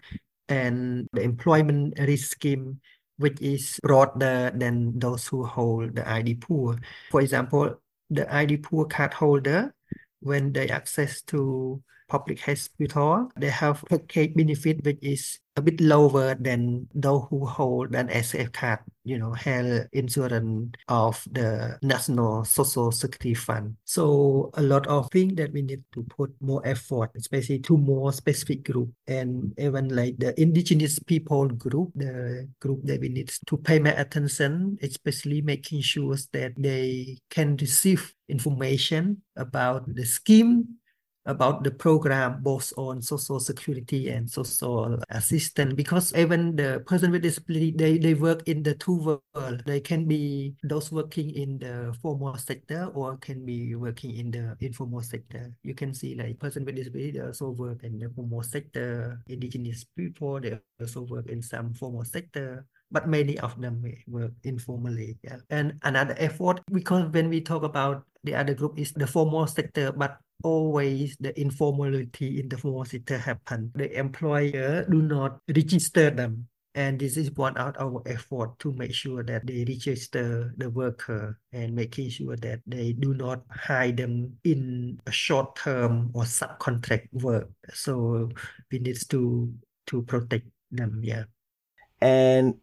and 0.49 1.07
the 1.12 1.21
employment 1.21 1.99
risk 1.99 2.33
scheme 2.33 2.81
which 3.19 3.41
is 3.43 3.79
broader 3.83 4.50
than 4.55 4.99
those 4.99 5.27
who 5.27 5.45
hold 5.45 5.95
the 5.97 6.09
ID 6.09 6.37
poor. 6.37 6.79
For 7.11 7.21
example, 7.21 7.81
the 8.11 8.33
ID 8.33 8.59
poor 8.59 8.87
card 8.87 9.12
holder, 9.12 9.75
when 10.21 10.53
they 10.53 10.69
access 10.69 11.23
to 11.23 11.83
public 12.09 12.41
hospital, 12.41 13.31
they 13.37 13.50
have 13.50 13.85
package 13.88 14.35
benefit 14.35 14.85
which 14.85 14.99
is 15.03 15.38
a 15.59 15.62
bit 15.62 15.81
lower 15.81 16.37
than 16.37 16.87
those 16.95 17.27
who 17.29 17.45
hold 17.45 17.95
an 17.95 18.07
SF 18.09 18.53
card, 18.53 18.79
you 19.03 19.19
know, 19.19 19.33
health 19.33 19.88
insurance 19.93 20.71
of 20.87 21.21
the 21.33 21.77
National 21.83 22.45
Social 22.45 22.93
Security 22.93 23.35
Fund. 23.35 23.77
So 23.85 24.50
a 24.55 24.62
lot 24.62 24.87
of 24.87 25.11
things 25.11 25.35
that 25.35 25.53
we 25.53 25.62
need 25.62 25.83
to 25.95 26.05
put 26.05 26.31
more 26.41 26.62
effort, 26.65 27.11
especially 27.17 27.59
to 27.61 27.77
more 27.77 28.12
specific 28.12 28.65
group 28.71 28.91
and 29.09 29.53
even 29.59 29.88
like 29.95 30.17
the 30.19 30.41
indigenous 30.41 31.00
people 31.00 31.49
group, 31.49 31.91
the 31.97 32.49
group 32.61 32.81
that 32.85 33.00
we 33.00 33.09
need 33.09 33.33
to 33.49 33.57
pay 33.57 33.81
more 33.81 33.95
attention, 33.97 34.79
especially 34.81 35.43
making 35.43 35.81
sure 35.81 36.15
that 36.33 36.53
they 36.57 37.19
can 37.31 37.57
receive 37.57 38.15
information 38.29 39.23
about 39.37 39.93
the 39.93 40.07
scheme 40.07 40.79
about 41.28 41.62
the 41.62 41.70
program 41.70 42.40
both 42.40 42.73
on 42.76 43.04
social 43.04 43.38
security 43.38 44.08
and 44.08 44.28
social 44.28 44.99
assistance 45.12 45.76
because 45.76 46.16
even 46.16 46.56
the 46.56 46.82
person 46.88 47.12
with 47.12 47.23
disability 47.23 47.70
they, 47.70 47.99
they 47.99 48.14
work 48.14 48.42
in 48.49 48.62
the 48.62 48.75
two 48.75 49.20
world. 49.37 49.62
They 49.66 49.80
can 49.80 50.08
be 50.08 50.54
those 50.64 50.90
working 50.90 51.30
in 51.30 51.58
the 51.58 51.94
formal 52.00 52.37
sector 52.37 52.90
or 52.94 53.16
can 53.18 53.44
be 53.44 53.75
working 53.76 54.16
in 54.16 54.32
the 54.32 54.56
informal 54.61 55.02
sector. 55.02 55.52
You 55.62 55.75
can 55.75 55.92
see 55.92 56.16
like 56.16 56.40
person 56.40 56.64
with 56.64 56.76
disability 56.76 57.12
they 57.12 57.20
also 57.20 57.50
work 57.50 57.85
in 57.85 57.99
the 57.99 58.08
formal 58.16 58.42
sector. 58.42 59.20
Indigenous 59.28 59.85
people 59.85 60.40
they 60.40 60.58
also 60.80 61.02
work 61.02 61.28
in 61.28 61.42
some 61.42 61.75
formal 61.75 62.04
sector 62.04 62.66
but 62.90 63.06
many 63.06 63.38
of 63.40 63.61
them 63.61 63.85
work 64.08 64.32
informally 64.44 65.18
yeah. 65.23 65.44
And 65.50 65.76
another 65.85 66.16
effort 66.16 66.61
because 66.73 67.12
when 67.12 67.28
we 67.28 67.40
talk 67.40 67.62
about 67.62 68.04
the 68.25 68.35
other 68.35 68.54
group 68.54 68.78
is 68.78 68.92
the 68.92 69.06
formal 69.06 69.47
sector 69.47 69.92
but 69.92 70.18
always 70.42 71.16
the 71.21 71.38
informality 71.40 72.40
in 72.40 72.49
the 72.49 72.57
formal 72.57 72.85
sector 72.85 73.18
happen. 73.18 73.73
The 73.75 73.90
employer 73.99 74.87
do 74.88 75.02
not 75.02 75.40
register 75.49 76.11
them. 76.11 76.49
And 76.75 76.99
this 76.99 77.16
is 77.16 77.33
one 77.33 77.57
of 77.57 77.75
our 77.80 78.02
effort 78.07 78.59
to 78.61 78.73
make 78.73 78.95
sure 78.95 79.25
that 79.25 79.47
they 79.47 79.64
register 79.66 80.54
the 80.59 80.71
worker 80.71 81.40
and 81.52 81.75
making 81.75 82.11
sure 82.11 82.37
that 82.37 82.61
they 82.66 82.92
do 82.92 83.14
not 83.14 83.42
hide 83.50 83.97
them 83.97 84.38
in 84.45 85.00
a 85.07 85.11
short 85.11 85.57
term 85.57 86.12
or 86.14 86.23
subcontract 86.23 87.09
work. 87.12 87.50
So 87.73 88.28
we 88.71 88.78
need 88.78 88.99
to 89.11 89.52
to 89.87 90.02
protect 90.02 90.47
them. 90.71 91.00
Yeah. 91.02 91.25
And 92.00 92.54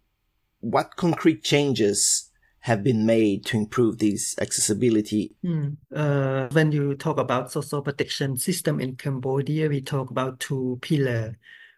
what 0.61 0.95
concrete 0.95 1.43
changes 1.43 2.31
have 2.65 2.83
been 2.83 3.05
made 3.05 3.45
to 3.45 3.57
improve 3.57 3.99
this 3.99 4.35
accessibility? 4.41 5.35
Mm. 5.45 5.77
Uh, 5.95 6.47
when 6.51 6.71
you 6.71 6.95
talk 6.95 7.19
about 7.19 7.51
social 7.51 7.79
protection 7.79 8.35
system 8.37 8.79
in 8.79 8.95
Cambodia, 8.95 9.69
we 9.69 9.81
talk 9.81 10.09
about 10.09 10.39
two 10.39 10.79
pillars. 10.81 11.35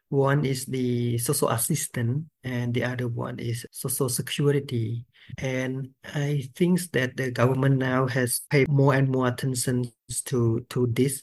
One 0.08 0.46
is 0.46 0.66
the 0.66 1.18
social 1.18 1.50
assistance, 1.50 2.24
and 2.46 2.74
the 2.74 2.86
other 2.86 3.10
one 3.10 3.38
is 3.38 3.66
social 3.70 4.08
security. 4.08 5.04
And 5.40 5.90
I 6.16 6.48
think 6.56 6.80
that 6.94 7.18
the 7.18 7.32
government 7.32 7.80
now 7.80 8.08
has 8.08 8.40
paid 8.50 8.70
more 8.70 8.94
and 8.94 9.10
more 9.10 9.28
attention 9.28 9.92
to 10.32 10.66
to 10.70 10.88
this. 10.88 11.22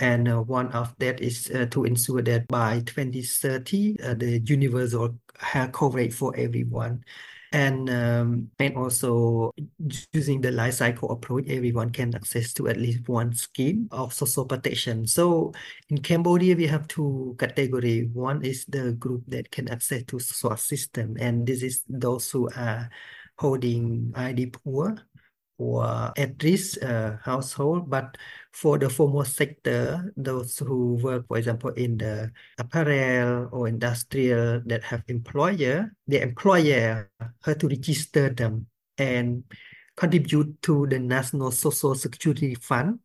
And 0.00 0.26
uh, 0.26 0.40
one 0.40 0.72
of 0.72 0.94
that 1.00 1.20
is 1.20 1.50
uh, 1.54 1.66
to 1.72 1.84
ensure 1.84 2.22
that 2.22 2.48
by 2.48 2.80
2030, 2.86 4.00
uh, 4.00 4.14
the 4.14 4.40
universal 4.40 5.18
health 5.38 5.72
coverage 5.72 6.14
for 6.14 6.34
everyone 6.34 7.04
and 7.52 7.90
um, 7.90 8.50
and 8.58 8.76
also 8.76 9.52
using 10.12 10.40
the 10.40 10.50
life 10.50 10.74
cycle 10.74 11.10
approach 11.10 11.44
everyone 11.48 11.90
can 11.90 12.14
access 12.14 12.52
to 12.54 12.68
at 12.68 12.76
least 12.76 13.08
one 13.08 13.32
scheme 13.34 13.88
of 13.90 14.12
social 14.12 14.44
protection. 14.44 15.06
So 15.06 15.52
in 15.88 15.98
cambodia 15.98 16.56
we 16.56 16.66
have 16.66 16.88
two 16.88 17.36
category. 17.38 18.08
One 18.12 18.44
is 18.44 18.64
the 18.66 18.92
group 18.92 19.22
that 19.28 19.50
can 19.50 19.68
access 19.68 20.04
to 20.04 20.18
social 20.18 20.56
system, 20.56 21.16
and 21.20 21.46
this 21.46 21.62
is 21.62 21.84
those 21.88 22.30
who 22.30 22.48
are 22.56 22.90
holding 23.38 24.12
id 24.16 24.46
poor 24.52 24.96
or 25.62 26.12
at-risk 26.16 26.82
uh, 26.82 27.16
household. 27.22 27.88
But 27.88 28.18
for 28.52 28.78
the 28.78 28.90
formal 28.90 29.24
sector, 29.24 30.12
those 30.16 30.58
who 30.58 30.94
work, 30.98 31.26
for 31.28 31.38
example, 31.38 31.70
in 31.70 31.98
the 31.98 32.32
apparel 32.58 33.48
or 33.52 33.68
industrial 33.68 34.62
that 34.66 34.82
have 34.82 35.02
employer, 35.08 35.94
the 36.06 36.20
employer 36.22 37.10
has 37.44 37.56
to 37.56 37.68
register 37.68 38.28
them 38.28 38.66
and 38.98 39.44
contribute 39.96 40.60
to 40.62 40.86
the 40.86 40.98
National 40.98 41.50
Social 41.50 41.94
Security 41.94 42.54
Fund 42.54 42.98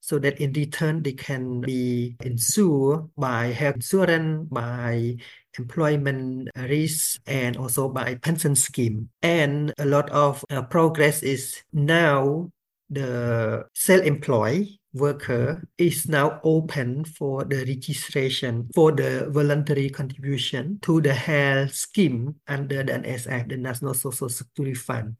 so 0.00 0.18
that 0.18 0.40
in 0.40 0.52
return 0.52 1.02
they 1.02 1.12
can 1.12 1.60
be 1.60 2.16
insured 2.24 3.08
by 3.16 3.52
health 3.52 3.76
insurance, 3.76 4.48
by 4.50 5.16
employment 5.58 6.48
risk, 6.56 7.20
and 7.26 7.56
also 7.56 7.88
by 7.88 8.14
pension 8.16 8.54
scheme. 8.54 9.08
And 9.22 9.72
a 9.78 9.84
lot 9.84 10.10
of 10.10 10.44
uh, 10.50 10.62
progress 10.62 11.22
is 11.22 11.62
now 11.72 12.50
the 12.90 13.66
self-employed 13.74 14.68
worker 14.92 15.62
is 15.78 16.08
now 16.08 16.40
open 16.42 17.04
for 17.04 17.44
the 17.44 17.64
registration 17.64 18.68
for 18.74 18.90
the 18.90 19.28
voluntary 19.30 19.88
contribution 19.88 20.78
to 20.82 21.00
the 21.00 21.14
health 21.14 21.72
scheme 21.72 22.34
under 22.48 22.82
the 22.82 22.92
NSSF, 22.92 23.48
the 23.48 23.56
National 23.56 23.94
Social 23.94 24.28
Security 24.28 24.74
Fund. 24.74 25.16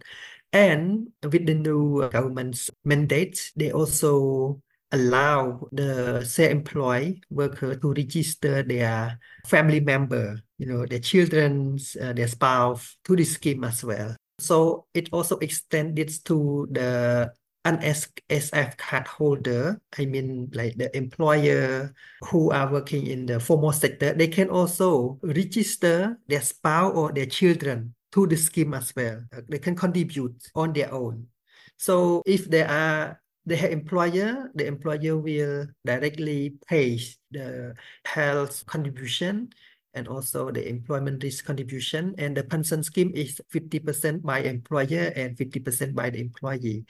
And 0.53 1.09
with 1.23 1.47
the 1.47 1.55
new 1.55 2.09
government's 2.11 2.71
mandate, 2.85 3.53
they 3.55 3.71
also 3.71 4.61
allow 4.93 5.69
the 5.73 6.25
self-employed 6.25 7.25
worker 7.31 7.77
to 7.77 7.93
register 7.93 8.63
their 8.63 9.19
family 9.47 9.81
member, 9.81 10.41
you 10.59 10.67
know, 10.67 10.87
their 10.87 10.99
children, 10.99 11.79
uh, 12.01 12.13
their 12.13 12.29
spouse 12.29 12.97
to 13.05 13.15
the 13.15 13.25
scheme 13.25 13.65
as 13.65 13.85
well. 13.85 14.17
So 14.39 14.87
it 14.95 15.09
also 15.13 15.39
extended 15.39 16.11
to 16.25 16.67
the 16.71 17.33
NSSF 17.65 18.77
card 18.79 19.07
holder, 19.07 19.81
I 19.99 20.07
mean 20.07 20.49
like 20.55 20.77
the 20.77 20.95
employer 20.97 21.93
who 22.31 22.51
are 22.51 22.73
working 22.73 23.07
in 23.07 23.27
the 23.27 23.39
formal 23.39 23.73
sector, 23.73 24.15
they 24.15 24.29
can 24.29 24.49
also 24.49 25.19
register 25.23 26.19
their 26.27 26.41
spouse 26.41 26.97
or 26.97 27.13
their 27.13 27.27
children 27.27 27.95
to 28.13 28.27
the 28.27 28.37
scheme 28.37 28.73
as 28.73 28.97
well. 28.97 29.23
They 29.49 29.59
can 29.59 29.77
contribute 29.77 30.41
on 30.55 30.73
their 30.73 30.93
own. 30.93 31.29
So 31.77 32.23
if 32.25 32.49
there 32.49 32.69
are 32.69 33.21
the 33.47 33.71
employer, 33.71 34.51
the 34.55 34.67
employer 34.67 35.17
will 35.17 35.67
directly 35.85 36.55
pay 36.69 37.01
the 37.31 37.75
health 38.05 38.67
contribution 38.67 39.51
and 39.95 40.07
also 40.07 40.51
the 40.51 40.69
employment 40.69 41.23
risk 41.23 41.45
contribution. 41.45 42.15
And 42.19 42.37
the 42.37 42.45
pension 42.45 42.83
scheme 42.83 43.13
is 43.15 43.41
50% 43.53 44.23
by 44.23 44.41
employer 44.41 45.13
and 45.17 45.37
50% 45.37 45.95
by 45.95 46.11
the 46.11 46.21
employee. 46.21 46.85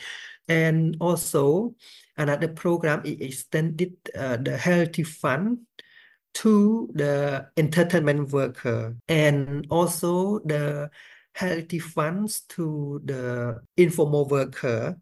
And 0.48 0.96
also 1.00 1.74
another 2.16 2.48
program 2.48 3.02
is 3.04 3.20
extended 3.20 3.94
uh, 4.16 4.36
the 4.36 4.56
healthy 4.56 5.04
fund 5.04 5.60
to 6.32 6.90
the 6.94 7.48
entertainment 7.56 8.30
worker 8.30 8.96
and 9.08 9.66
also 9.70 10.40
the 10.40 10.90
healthy 11.34 11.78
funds 11.78 12.42
to 12.48 13.00
the 13.04 13.60
informal 13.76 14.26
worker. 14.28 14.98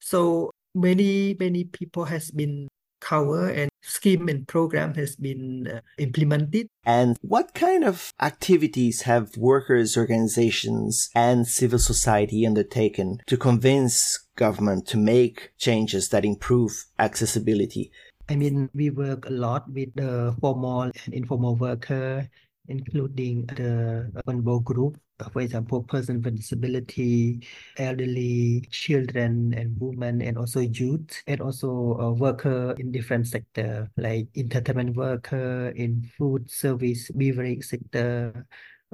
So 0.00 0.50
many 0.74 1.36
many 1.38 1.64
people 1.64 2.04
has 2.06 2.30
been 2.30 2.68
covered 3.04 3.50
and 3.50 3.70
scheme 3.82 4.28
and 4.28 4.48
program 4.48 4.94
has 4.94 5.14
been 5.14 5.68
uh, 5.68 5.80
implemented. 5.98 6.68
And 6.84 7.18
what 7.20 7.52
kind 7.52 7.84
of 7.84 8.12
activities 8.20 9.02
have 9.02 9.36
workers' 9.36 9.96
organizations 9.96 11.10
and 11.14 11.46
civil 11.46 11.78
society 11.78 12.46
undertaken 12.46 13.18
to 13.26 13.36
convince 13.36 14.26
government 14.36 14.86
to 14.88 14.96
make 14.96 15.52
changes 15.58 16.08
that 16.08 16.24
improve 16.24 16.86
accessibility? 16.98 17.92
I 18.28 18.36
mean, 18.36 18.70
we 18.74 18.88
work 18.88 19.26
a 19.26 19.32
lot 19.32 19.70
with 19.70 19.94
the 19.94 20.34
formal 20.40 20.82
and 20.82 21.12
informal 21.12 21.56
worker, 21.56 22.30
including 22.68 23.44
the 23.46 24.10
vulnerable 24.24 24.60
group 24.60 24.96
Uh, 25.20 25.30
for 25.30 25.42
example, 25.42 25.82
person 25.82 26.20
with 26.20 26.34
disability, 26.36 27.38
elderly, 27.78 28.66
children 28.70 29.54
and 29.56 29.76
women, 29.78 30.20
and 30.20 30.36
also 30.36 30.58
youth, 30.58 31.22
and 31.28 31.40
also 31.40 31.68
a 32.00 32.12
worker 32.12 32.74
in 32.78 32.90
different 32.90 33.26
sector 33.26 33.88
like 33.96 34.26
entertainment 34.34 34.96
worker, 34.96 35.68
in 35.76 36.02
food 36.18 36.50
service, 36.50 37.10
beverage 37.14 37.62
sector, 37.62 38.44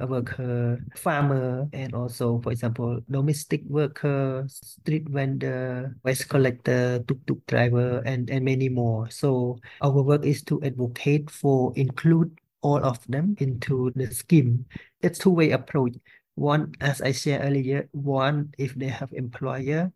worker, 0.06 0.80
farmer, 0.96 1.68
and 1.72 1.94
also, 1.94 2.40
for 2.40 2.52
example, 2.52 3.00
domestic 3.10 3.62
worker, 3.68 4.44
street 4.48 5.08
vendor, 5.08 5.96
waste 6.04 6.28
collector, 6.28 7.00
tuk-tuk 7.06 7.44
driver, 7.46 8.02
and, 8.06 8.30
and 8.30 8.44
many 8.44 8.68
more. 8.68 9.10
So 9.10 9.58
our 9.82 10.02
work 10.02 10.24
is 10.24 10.42
to 10.44 10.62
advocate 10.62 11.30
for 11.30 11.72
include 11.76 12.39
all 12.62 12.84
of 12.84 12.98
them 13.08 13.36
into 13.38 13.92
the 13.96 14.10
scheme. 14.12 14.66
It's 15.00 15.18
two-way 15.18 15.50
approach. 15.50 15.96
One, 16.34 16.72
as 16.80 17.00
I 17.02 17.12
said 17.12 17.44
earlier, 17.44 17.88
one, 17.92 18.54
if 18.58 18.74
they 18.74 18.88
have 18.88 19.12
employer, 19.12 19.92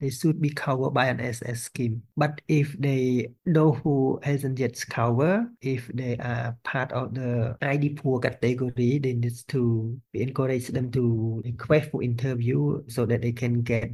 they 0.00 0.10
should 0.10 0.40
be 0.40 0.50
covered 0.50 0.90
by 0.90 1.06
an 1.06 1.20
SS 1.20 1.62
scheme. 1.62 2.02
But 2.16 2.40
if 2.48 2.76
they 2.78 3.28
know 3.46 3.72
who 3.72 4.20
hasn't 4.22 4.58
yet 4.58 4.76
covered, 4.90 5.48
if 5.62 5.88
they 5.88 6.16
are 6.18 6.56
part 6.64 6.92
of 6.92 7.14
the 7.14 7.56
ID 7.62 7.90
poor 7.90 8.20
category, 8.20 8.98
they 8.98 9.14
need 9.14 9.36
to 9.48 10.00
encourage 10.12 10.68
them 10.68 10.90
to 10.92 11.42
request 11.44 11.90
for 11.90 12.02
interview 12.02 12.82
so 12.88 13.06
that 13.06 13.22
they 13.22 13.32
can 13.32 13.62
get 13.62 13.90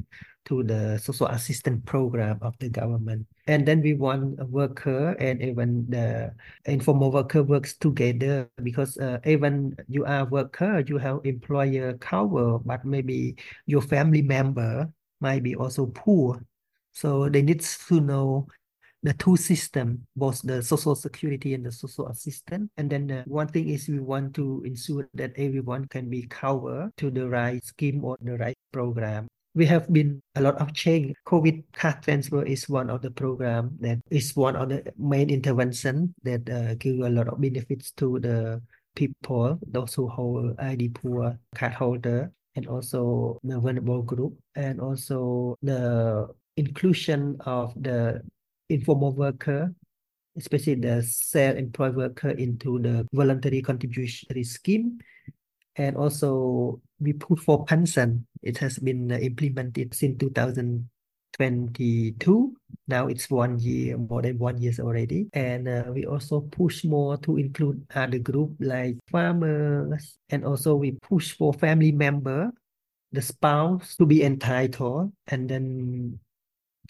to 0.46 0.62
the 0.62 0.98
social 0.98 1.26
assistance 1.29 1.83
program 1.85 2.38
of 2.42 2.57
the 2.59 2.68
government. 2.68 3.26
And 3.46 3.66
then 3.66 3.83
we 3.83 3.94
want 3.94 4.40
a 4.40 4.44
worker 4.44 5.12
and 5.18 5.42
even 5.42 5.87
the 5.88 6.35
informal 6.64 7.11
worker 7.11 7.42
works 7.42 7.76
together 7.76 8.48
because 8.62 8.96
uh, 8.98 9.18
even 9.24 9.76
you 9.88 10.05
are 10.05 10.20
a 10.20 10.24
worker, 10.24 10.83
you 10.87 10.98
have 10.98 11.20
employer 11.24 11.94
cover, 11.98 12.59
but 12.59 12.85
maybe 12.85 13.37
your 13.66 13.83
family 13.83 14.22
member 14.22 14.92
might 15.20 15.42
be 15.42 15.55
also 15.55 15.87
poor. 15.87 16.40
So 16.92 17.29
they 17.29 17.42
need 17.42 17.61
to 17.61 18.00
know 18.00 18.46
the 19.03 19.14
two 19.14 19.37
system, 19.37 20.07
both 20.14 20.42
the 20.42 20.62
social 20.62 20.94
security 20.94 21.55
and 21.55 21.64
the 21.64 21.72
social 21.72 22.09
assistance. 22.09 22.68
And 22.76 22.90
then 22.90 23.11
uh, 23.11 23.24
one 23.26 23.48
thing 23.48 23.68
is 23.68 23.88
we 23.88 23.98
want 23.98 24.35
to 24.35 24.62
ensure 24.66 25.09
that 25.14 25.33
everyone 25.37 25.87
can 25.88 26.11
be 26.11 26.26
covered 26.26 26.92
to 26.98 27.11
the 27.11 27.29
right 27.29 27.64
scheme 27.64 28.05
or 28.05 28.18
the 28.20 28.37
right 28.37 28.59
program 28.72 29.29
we 29.55 29.67
have 29.67 29.91
been 29.93 30.23
a 30.37 30.41
lot 30.41 30.61
of 30.61 30.73
change. 30.75 31.15
COVID 31.27 31.65
cash 31.75 32.05
transfer 32.05 32.45
is 32.45 32.69
one 32.69 32.91
of 32.91 33.03
the 33.03 33.11
program 33.11 33.77
that 33.81 33.99
is 34.11 34.37
one 34.37 34.57
of 34.57 34.69
the 34.69 34.93
main 34.97 35.31
intervention 35.31 36.15
that 36.23 36.49
uh, 36.49 36.75
give 36.75 37.01
a 37.01 37.11
lot 37.11 37.29
of 37.29 37.41
benefits 37.41 37.91
to 37.93 38.19
the 38.21 38.63
people, 38.95 39.59
those 39.67 39.95
who 39.95 40.09
hold 40.09 40.59
ID 40.59 40.91
poor 40.91 41.39
card 41.55 41.73
holder, 41.75 42.31
and 42.55 42.67
also 42.67 43.39
the 43.43 43.59
vulnerable 43.59 44.03
group, 44.03 44.39
and 44.55 44.81
also 44.81 45.57
the 45.63 46.29
inclusion 46.57 47.37
of 47.47 47.75
the 47.83 48.23
informal 48.69 49.13
worker, 49.13 49.75
especially 50.37 50.77
the 50.77 51.03
self-employed 51.03 51.97
worker 51.97 52.31
into 52.31 52.79
the 52.79 53.07
voluntary 53.13 53.63
contribution 53.63 54.29
scheme 54.45 54.99
and 55.77 55.97
also 55.97 56.81
we 57.01 57.15
put 57.15 57.41
for 57.41 57.65
pension. 57.65 58.27
It 58.43 58.59
has 58.59 58.79
been 58.79 59.11
uh, 59.11 59.17
implemented 59.19 59.95
since 59.95 60.19
2022. 60.19 62.55
Now 62.87 63.09
it's 63.09 63.29
one 63.31 63.59
year, 63.59 63.97
more 63.97 64.21
than 64.23 64.39
one 64.39 64.61
years 64.61 64.79
already. 64.79 65.29
And 65.33 65.67
uh, 65.69 65.87
we 65.93 66.07
also 66.07 66.41
push 66.41 66.85
more 66.85 67.17
to 67.19 67.37
include 67.39 67.85
other 67.95 68.19
group 68.19 68.55
like 68.61 68.99
farmers. 69.11 70.19
And 70.29 70.45
also 70.45 70.77
we 70.77 70.93
push 70.93 71.33
for 71.33 71.55
family 71.55 71.93
member, 71.93 72.53
the 73.13 73.23
spouse 73.23 73.97
to 73.97 74.07
be 74.07 74.23
entitled. 74.23 75.13
And 75.27 75.49
then 75.49 76.21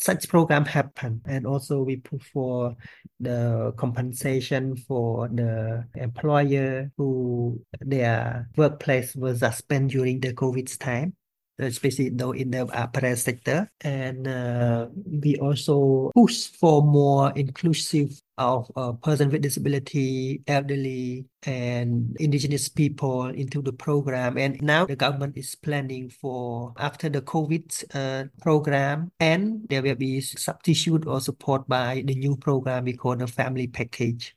such 0.01 0.29
program 0.29 0.65
happen 0.65 1.21
and 1.27 1.47
also 1.47 1.83
we 1.83 1.97
put 1.97 2.23
for 2.23 2.75
the 3.21 3.73
compensation 3.77 4.75
for 4.77 5.29
the 5.29 5.85
employer 5.95 6.91
who 6.97 7.61
their 7.81 8.49
workplace 8.57 9.15
was 9.15 9.41
suspended 9.41 9.91
during 9.91 10.21
the 10.21 10.33
covid 10.33 10.79
time 10.79 11.15
especially 11.63 12.09
though 12.11 12.33
in 12.33 12.51
the 12.51 12.67
apparel 12.73 13.17
sector 13.17 13.71
and 13.83 14.27
uh, 14.27 14.87
we 15.23 15.37
also 15.37 16.11
push 16.15 16.49
for 16.49 16.83
more 16.83 17.33
inclusive 17.37 18.21
of 18.41 18.73
a 18.75 18.95
person 18.95 19.29
with 19.29 19.43
disability, 19.43 20.41
elderly, 20.47 21.27
and 21.45 22.17
indigenous 22.19 22.71
people 22.71 23.27
into 23.27 23.61
the 23.61 23.73
program. 23.73 24.39
And 24.39 24.61
now 24.63 24.87
the 24.87 24.97
government 24.97 25.37
is 25.37 25.55
planning 25.55 26.09
for 26.09 26.73
after 26.79 27.11
the 27.11 27.21
COVID 27.21 27.85
uh, 27.95 28.29
program, 28.41 29.13
and 29.21 29.69
there 29.69 29.83
will 29.83 29.95
be 29.95 30.23
substitute 30.23 31.07
or 31.07 31.21
support 31.21 31.69
by 31.69 32.03
the 32.07 32.15
new 32.15 32.35
program 32.35 32.85
we 32.85 32.95
call 32.95 33.15
the 33.15 33.27
family 33.27 33.67
package. 33.67 34.35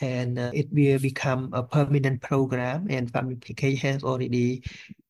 And 0.00 0.38
uh, 0.38 0.50
it 0.52 0.68
will 0.70 0.98
become 0.98 1.48
a 1.54 1.62
permanent 1.62 2.20
program, 2.20 2.86
and 2.90 3.10
family 3.10 3.36
package 3.36 3.80
has 3.80 4.04
already 4.04 4.62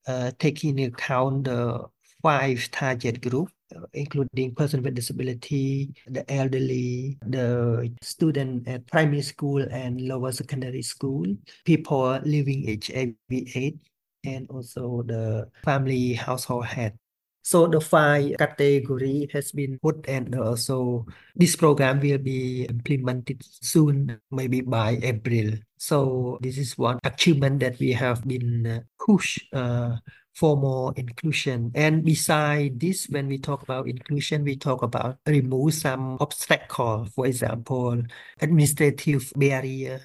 uh, 0.07 0.31
taking 0.39 0.79
into 0.79 0.95
account 0.95 1.45
the 1.45 1.85
five 2.23 2.69
target 2.71 3.21
group 3.21 3.51
including 3.93 4.55
person 4.55 4.83
with 4.83 4.95
disability, 4.95 5.95
the 6.07 6.23
elderly, 6.31 7.19
the 7.27 7.91
student 8.03 8.67
at 8.69 8.87
primary 8.87 9.23
school 9.23 9.63
and 9.71 10.01
lower 10.01 10.33
secondary 10.33 10.83
school, 10.83 11.27
people 11.65 12.21
living 12.25 12.63
HIV/AIDS, 12.67 13.79
and 14.25 14.49
also 14.51 15.03
the 15.07 15.49
family 15.65 16.15
household 16.15 16.67
head. 16.67 16.99
So 17.47 17.69
the 17.69 17.81
five 17.81 18.39
category 18.39 19.31
has 19.33 19.53
been 19.53 19.79
put 19.79 20.03
and 20.09 20.35
also 20.35 21.07
this 21.37 21.55
program 21.55 22.01
will 22.01 22.19
be 22.19 22.65
implemented 22.67 23.39
soon, 23.47 24.19
maybe 24.33 24.63
by 24.63 24.99
April. 25.03 25.55
So 25.79 26.39
this 26.43 26.59
is 26.59 26.77
one 26.77 26.99
achievement 27.05 27.61
that 27.61 27.79
we 27.79 27.93
have 27.93 28.27
been 28.27 28.83
pushed 29.07 29.47
uh, 29.55 29.97
for 30.35 30.57
more 30.57 30.93
inclusion. 30.97 31.71
And 31.75 32.05
beside 32.05 32.79
this, 32.79 33.07
when 33.09 33.29
we 33.29 33.39
talk 33.39 33.63
about 33.63 33.89
inclusion, 33.89 34.45
we 34.45 34.57
talk 34.57 34.83
about 34.83 35.19
remove 35.27 35.75
some 35.75 36.19
obstacle, 36.21 37.07
for 37.15 37.27
example, 37.27 38.03
administrative 38.41 39.33
barrier 39.37 40.01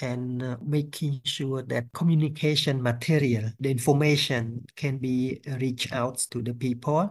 and 0.00 0.42
uh, 0.42 0.56
making 0.62 1.20
sure 1.24 1.62
that 1.62 1.86
communication 1.92 2.82
material, 2.82 3.50
the 3.58 3.70
information 3.70 4.64
can 4.76 4.98
be 4.98 5.40
reached 5.58 5.92
out 5.92 6.18
to 6.30 6.42
the 6.42 6.54
people. 6.54 7.10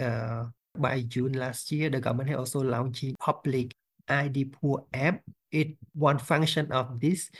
Uh, 0.00 0.44
by 0.76 1.02
June 1.02 1.32
last 1.32 1.70
year, 1.70 1.90
the 1.90 2.00
government 2.00 2.30
has 2.30 2.38
also 2.38 2.60
launched 2.60 3.04
public 3.20 3.74
ID 4.08 4.46
Poor 4.46 4.84
app. 4.92 5.22
It 5.50 5.76
one 5.94 6.18
function 6.18 6.72
of 6.72 6.98
this 6.98 7.30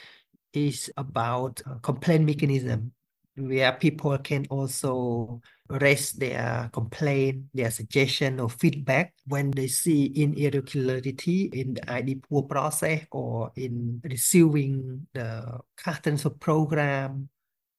is 0.53 0.93
about 0.97 1.63
complaint 1.81 2.25
mechanism 2.25 2.93
where 3.37 3.73
people 3.73 4.17
can 4.19 4.47
also 4.51 5.41
raise 5.69 6.13
their 6.13 6.69
complaint, 6.73 7.45
their 7.55 7.71
suggestion 7.71 8.41
or 8.41 8.49
feedback 8.49 9.15
when 9.27 9.51
they 9.53 9.67
see 9.67 10.05
in 10.05 10.35
irregularity 10.35 11.49
in 11.53 11.75
the 11.75 11.93
ID 11.93 12.17
poor 12.29 12.43
process 12.43 13.07
or 13.11 13.51
in 13.57 14.01
receiving 14.05 15.07
the 15.15 15.61
cartons 15.77 16.25
of 16.25 16.39
program 16.41 17.29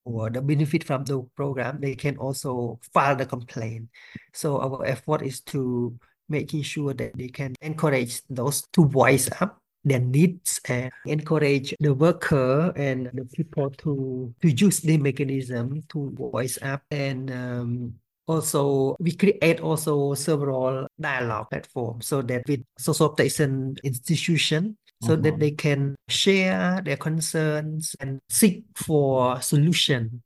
or 0.05 0.29
the 0.29 0.41
benefit 0.41 0.83
from 0.83 1.03
the 1.05 1.21
program, 1.35 1.79
they 1.79 1.95
can 1.95 2.17
also 2.17 2.79
file 2.91 3.15
the 3.15 3.25
complaint. 3.25 3.87
So 4.33 4.59
our 4.59 4.85
effort 4.85 5.21
is 5.21 5.41
to 5.53 5.97
making 6.29 6.63
sure 6.63 6.93
that 6.93 7.15
they 7.15 7.29
can 7.29 7.55
encourage 7.61 8.21
those 8.29 8.67
to 8.73 8.85
voice 8.87 9.29
up 9.39 9.62
their 9.83 9.99
needs 9.99 10.61
and 10.67 10.91
encourage 11.05 11.75
the 11.79 11.93
worker 11.93 12.71
and 12.75 13.09
the 13.13 13.25
people 13.33 13.69
to 13.71 14.33
to 14.41 14.49
use 14.49 14.79
the 14.79 14.97
mechanism 14.97 15.83
to 15.89 16.11
voice 16.11 16.57
up 16.61 16.81
and 16.91 17.31
um, 17.31 17.93
also 18.27 18.95
we 18.99 19.11
create 19.11 19.59
also 19.59 20.13
several 20.13 20.87
dialogue 20.99 21.49
platforms 21.49 22.07
so 22.07 22.21
that 22.21 22.43
with 22.47 22.63
social 22.77 23.09
protection 23.09 23.75
institution 23.83 24.77
so 25.01 25.13
mm-hmm. 25.13 25.23
that 25.23 25.39
they 25.39 25.51
can 25.51 25.95
share 26.07 26.81
their 26.85 26.97
concerns 26.97 27.95
and 27.99 28.19
seek 28.29 28.63
for 28.75 29.41
solution 29.41 30.23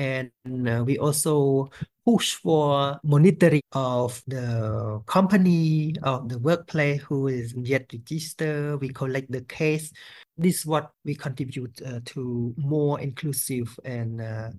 and 0.00 0.32
uh, 0.66 0.82
we 0.82 0.96
also 0.96 1.68
push 2.06 2.34
for 2.34 2.98
monitoring 3.04 3.60
of 3.72 4.22
the 4.26 5.02
company 5.04 5.94
of 6.02 6.28
the 6.30 6.38
workplace 6.38 7.02
who 7.02 7.28
is 7.28 7.52
yet 7.54 7.84
registered. 7.92 8.80
We 8.80 8.88
collect 8.88 9.30
the 9.30 9.42
case. 9.42 9.92
This 10.38 10.60
is 10.60 10.66
what 10.66 10.92
we 11.04 11.14
contribute 11.14 11.82
uh, 11.84 12.00
to 12.16 12.54
more 12.56 12.98
inclusive 12.98 13.78
and 13.84 14.22
uh, 14.22 14.50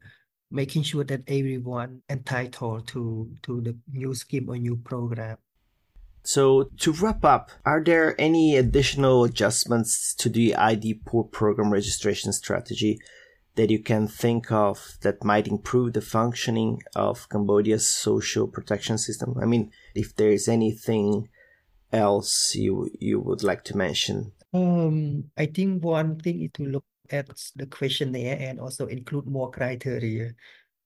making 0.51 0.83
sure 0.83 1.03
that 1.05 1.23
everyone 1.25 2.03
entitled 2.07 2.87
to 2.89 3.31
to 3.41 3.61
the 3.61 3.75
new 3.91 4.13
scheme 4.13 4.47
or 4.47 4.57
new 4.57 4.77
program. 4.77 5.37
So 6.23 6.69
to 6.85 6.91
wrap 6.91 7.25
up, 7.25 7.49
are 7.65 7.81
there 7.83 8.13
any 8.21 8.55
additional 8.55 9.23
adjustments 9.23 10.13
to 10.21 10.29
the 10.29 10.53
ID 10.53 11.01
poor 11.05 11.23
program 11.23 11.73
registration 11.73 12.31
strategy 12.31 13.01
that 13.55 13.69
you 13.69 13.79
can 13.79 14.07
think 14.07 14.51
of 14.51 14.97
that 15.01 15.23
might 15.23 15.47
improve 15.47 15.93
the 15.93 16.01
functioning 16.01 16.81
of 16.95 17.27
Cambodia's 17.29 17.87
social 17.87 18.47
protection 18.47 18.97
system? 18.97 19.35
I 19.41 19.45
mean, 19.45 19.71
if 19.95 20.15
there 20.15 20.31
is 20.31 20.47
anything 20.47 21.29
else 21.91 22.55
you 22.55 22.89
you 22.99 23.19
would 23.19 23.43
like 23.43 23.63
to 23.65 23.77
mention. 23.77 24.31
Um, 24.53 25.25
I 25.37 25.45
think 25.45 25.83
one 25.83 26.19
thing 26.19 26.41
is 26.41 26.51
to 26.53 26.65
look 26.65 26.85
at 27.09 27.29
the 27.55 27.65
questionnaire 27.65 28.37
and 28.39 28.59
also 28.59 28.87
include 28.87 29.27
more 29.27 29.51
criteria. 29.51 30.31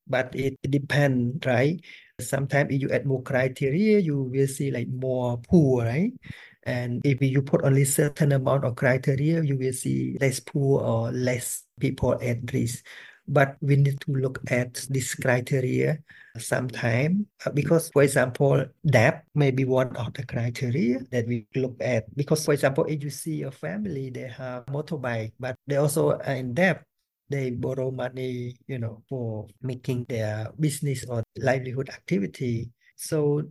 But 0.08 0.36
it, 0.36 0.60
depends, 0.62 1.44
right? 1.46 1.82
Sometimes 2.22 2.72
if 2.72 2.82
you 2.82 2.90
add 2.92 3.08
more 3.08 3.24
criteria, 3.24 3.98
you 3.98 4.22
will 4.22 4.48
see 4.48 4.70
like 4.70 4.88
more 4.88 5.40
poor, 5.40 5.86
right? 5.86 6.14
And 6.62 7.02
if 7.04 7.22
you 7.22 7.42
put 7.42 7.64
only 7.64 7.86
certain 7.86 8.32
amount 8.32 8.66
of 8.66 8.76
criteria, 8.76 9.42
you 9.42 9.58
will 9.58 9.74
see 9.74 10.18
less 10.22 10.40
poor 10.40 10.82
or 10.82 11.12
less 11.12 11.65
people 11.80 12.18
at 12.22 12.38
risk. 12.54 12.86
but 13.28 13.58
we 13.62 13.76
need 13.76 14.00
to 14.02 14.12
look 14.14 14.40
at 14.48 14.86
this 14.90 15.16
criteria 15.16 15.98
sometime 16.38 17.26
uh, 17.46 17.50
because 17.50 17.90
for 17.90 18.04
example 18.04 18.64
debt 18.86 19.26
may 19.34 19.50
be 19.50 19.66
one 19.66 19.96
of 19.98 20.14
the 20.14 20.26
criteria 20.26 21.00
that 21.12 21.26
we 21.26 21.48
look 21.56 21.76
at 21.82 22.06
because 22.16 22.46
for 22.46 22.54
example 22.54 22.86
if 22.86 23.04
you 23.04 23.10
see 23.10 23.42
a 23.42 23.52
family 23.52 24.10
they 24.10 24.28
have 24.28 24.66
motorbike 24.68 25.32
but 25.40 25.56
they 25.66 25.78
also 25.78 26.12
are 26.12 26.38
in 26.38 26.54
debt 26.54 26.84
they 27.30 27.50
borrow 27.50 27.90
money 27.90 28.56
you 28.68 28.78
know 28.78 29.02
for 29.10 29.48
making 29.62 30.06
their 30.08 30.52
business 30.60 31.06
or 31.10 31.24
livelihood 31.38 31.90
activity 31.90 32.70
so 32.96 33.42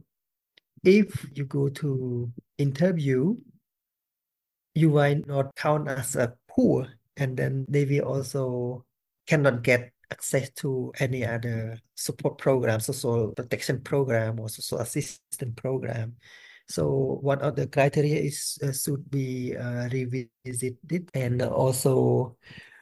if 0.85 1.27
you 1.35 1.45
go 1.45 1.69
to 1.69 2.31
interview 2.59 3.35
you 4.75 4.91
might 4.91 5.27
not 5.27 5.55
count 5.57 5.89
as 5.89 6.15
a 6.15 6.33
poor 6.49 6.87
and 7.17 7.37
then 7.37 7.65
they 7.69 7.85
will 7.85 8.05
also 8.05 8.85
cannot 9.27 9.63
get 9.63 9.93
access 10.11 10.51
to 10.51 10.93
any 10.99 11.25
other 11.25 11.79
support 11.95 12.39
program, 12.39 12.81
social 12.81 13.33
protection 13.33 13.81
program 13.81 14.39
or 14.39 14.49
social 14.49 14.79
assistance 14.79 15.53
program. 15.57 16.17
So 16.69 17.19
one 17.21 17.41
of 17.41 17.57
the 17.57 17.67
criteria 17.67 18.21
is 18.21 18.59
uh, 18.63 18.73
should 18.73 19.11
be 19.11 19.57
uh, 19.57 19.89
revisited 19.93 21.11
and 21.13 21.43
also 21.43 22.37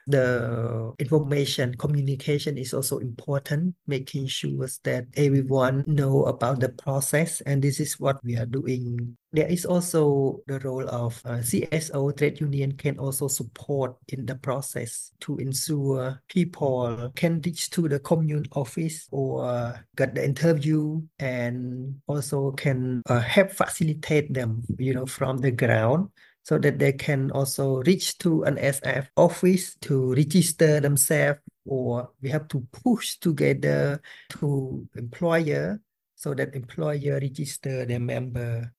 the 0.07 0.93
information 0.99 1.75
communication 1.75 2.59
is 2.59 2.75
also 2.75 2.99
important 2.99 3.75
making 3.87 4.27
sure 4.27 4.67
that 4.85 5.07
everyone 5.17 5.85
know 5.87 6.25
about 6.25 6.61
the 6.61 6.69
process 6.69 7.41
and 7.43 7.63
this 7.63 7.81
is 7.81 8.01
what 8.01 8.23
we 8.25 8.37
are 8.37 8.47
doing. 8.47 9.17
There 9.33 9.49
is 9.49 9.65
also 9.65 10.41
the 10.47 10.59
role 10.61 10.87
of 10.91 11.21
uh, 11.25 11.41
CSO 11.41 12.15
trade 12.17 12.41
union 12.41 12.73
can 12.73 12.99
also 12.99 13.29
support 13.29 13.97
in 14.09 14.27
the 14.27 14.35
process 14.35 15.13
to 15.21 15.39
ensure 15.39 16.21
people 16.29 17.11
can 17.17 17.41
reach 17.41 17.71
to 17.71 17.89
the 17.89 17.99
commune 17.99 18.45
office 18.53 19.09
or 19.11 19.81
get 19.97 20.15
the 20.15 20.25
interview 20.25 21.01
and 21.19 21.97
also 22.07 22.53
can 22.53 23.03
uh, 23.09 23.21
help 23.21 23.51
facilitate 23.53 24.35
them 24.35 24.63
you 24.79 24.93
know 24.93 25.07
from 25.07 25.39
the 25.39 25.51
ground 25.51 26.09
so 26.43 26.59
that 26.59 26.79
they 26.79 26.93
can 26.93 27.31
also 27.31 27.83
reach 27.83 28.19
to 28.19 28.43
an 28.45 28.57
SF 28.57 29.07
office 29.17 29.77
to 29.83 30.13
register 30.15 30.81
themselves 30.81 31.41
or 31.65 32.11
we 32.21 32.29
have 32.29 32.49
to 32.49 32.67
push 32.73 33.17
together 33.19 34.03
to 34.29 34.87
employer 34.97 35.81
so 36.17 36.35
that 36.35 36.55
employer 36.55 37.19
register 37.21 37.85
their 37.85 38.01
member. 38.01 38.73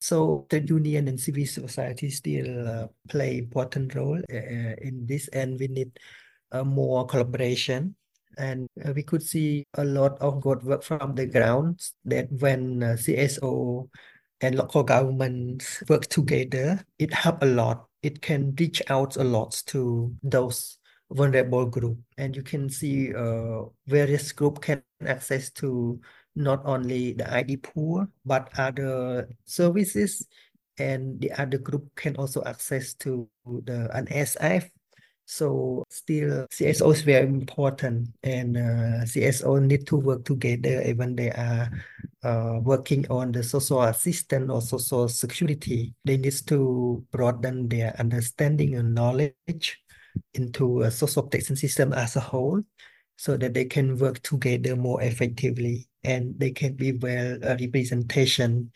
So 0.00 0.46
the 0.50 0.60
union 0.60 1.08
and 1.08 1.18
civil 1.18 1.46
society 1.46 2.10
still 2.10 2.68
uh, 2.68 2.86
play 3.08 3.38
important 3.38 3.94
role 3.94 4.18
uh, 4.32 4.74
in 4.78 5.06
this 5.06 5.28
and 5.28 5.58
we 5.58 5.68
need 5.68 5.98
uh, 6.52 6.64
more 6.64 7.06
collaboration 7.06 7.94
and 8.38 8.68
uh, 8.84 8.92
we 8.94 9.02
could 9.02 9.22
see 9.22 9.66
a 9.74 9.84
lot 9.84 10.18
of 10.20 10.40
good 10.40 10.62
work 10.62 10.82
from 10.82 11.14
the 11.14 11.26
ground 11.26 11.80
that 12.04 12.30
when 12.30 12.82
uh, 12.82 12.86
CSO 12.94 13.88
and 14.40 14.54
local 14.54 14.82
governments 14.82 15.82
work 15.88 16.06
together, 16.06 16.84
it 16.98 17.12
help 17.12 17.42
a 17.42 17.46
lot. 17.46 17.86
It 18.02 18.22
can 18.22 18.54
reach 18.58 18.82
out 18.88 19.16
a 19.16 19.24
lot 19.24 19.62
to 19.66 20.14
those 20.22 20.78
vulnerable 21.10 21.66
group, 21.66 21.98
and 22.16 22.36
you 22.36 22.42
can 22.42 22.68
see 22.68 23.14
uh, 23.14 23.62
various 23.86 24.32
group 24.32 24.60
can 24.60 24.82
access 25.06 25.50
to 25.50 26.00
not 26.36 26.62
only 26.64 27.14
the 27.14 27.32
ID 27.32 27.56
poor 27.56 28.08
but 28.24 28.48
other 28.56 29.28
services, 29.44 30.26
and 30.78 31.20
the 31.20 31.32
other 31.32 31.58
group 31.58 31.90
can 31.96 32.14
also 32.16 32.42
access 32.44 32.94
to 32.94 33.28
the 33.44 33.90
NSSF 33.94 34.70
so 35.28 35.84
still 35.90 36.46
CSO 36.48 36.90
is 36.90 37.02
very 37.02 37.26
important 37.26 38.08
and 38.22 38.56
uh, 38.56 39.04
CSO 39.04 39.60
need 39.60 39.86
to 39.86 39.96
work 39.96 40.24
together 40.24 40.80
even 40.80 41.16
they 41.16 41.30
are 41.32 41.68
uh, 42.22 42.60
working 42.62 43.04
on 43.10 43.32
the 43.32 43.42
social 43.42 43.82
assistance 43.82 44.50
or 44.50 44.62
social 44.62 45.06
security. 45.06 45.92
They 46.06 46.16
need 46.16 46.32
to 46.46 47.04
broaden 47.12 47.68
their 47.68 47.94
understanding 48.00 48.76
and 48.76 48.94
knowledge 48.94 49.78
into 50.32 50.80
a 50.82 50.90
social 50.90 51.24
protection 51.24 51.56
system 51.56 51.92
as 51.92 52.16
a 52.16 52.20
whole 52.20 52.62
so 53.16 53.36
that 53.36 53.52
they 53.52 53.66
can 53.66 53.98
work 53.98 54.22
together 54.22 54.76
more 54.76 55.02
effectively 55.02 55.88
and 56.04 56.40
they 56.40 56.52
can 56.52 56.72
be 56.72 56.92
well 56.92 57.36
a 57.42 57.54
representation 57.60 58.72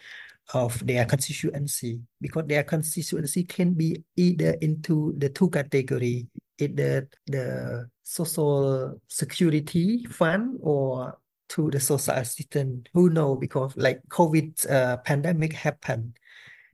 of 0.54 0.86
their 0.86 1.06
constituency 1.06 2.00
because 2.20 2.44
their 2.46 2.64
constituency 2.64 3.44
can 3.44 3.72
be 3.72 4.02
either 4.16 4.52
into 4.60 5.14
the 5.16 5.28
two 5.30 5.48
category 5.48 6.26
either 6.58 7.08
the 7.26 7.88
social 8.02 9.00
security 9.08 10.04
fund 10.06 10.58
or 10.60 11.18
to 11.50 11.70
the 11.70 11.80
social 11.80 12.14
assistance? 12.14 12.88
Who 12.94 13.10
know? 13.10 13.34
Because 13.36 13.76
like 13.76 14.00
covid 14.08 14.70
uh, 14.70 14.98
pandemic 14.98 15.52
happened. 15.52 16.18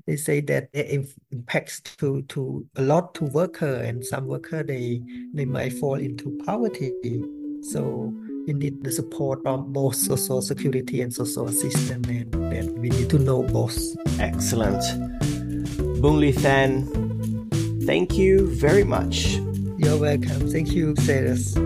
They 0.07 0.17
say 0.17 0.41
that 0.43 0.69
it 0.73 1.07
impacts 1.31 1.81
to 1.99 2.23
to 2.23 2.67
a 2.77 2.83
lot 2.83 3.15
to 3.17 3.25
worker 3.25 3.75
and 3.75 4.05
some 4.05 4.27
worker 4.27 4.63
they 4.63 5.03
they 5.35 5.45
might 5.45 5.75
fall 5.75 5.97
into 5.97 6.39
poverty. 6.47 6.93
So 7.61 8.13
we 8.47 8.55
need 8.55 8.83
the 8.83 8.91
support 8.91 9.43
from 9.43 9.73
both 9.73 9.95
social 9.95 10.41
security 10.41 11.03
and 11.03 11.13
social 11.13 11.49
assistance 11.49 12.09
and 12.09 12.33
that 12.33 12.73
we 12.79 12.89
need 12.89 13.11
to 13.11 13.19
know 13.19 13.43
both. 13.43 13.79
Excellent. 14.19 14.83
Bunly 16.01 16.33
Than, 16.33 16.87
thank 17.85 18.17
you 18.17 18.49
very 18.55 18.85
much 18.85 19.39
you're 19.79 19.99
welcome. 19.99 20.51
Thank 20.51 20.73
you, 20.73 20.95
Cyrus. 20.97 21.57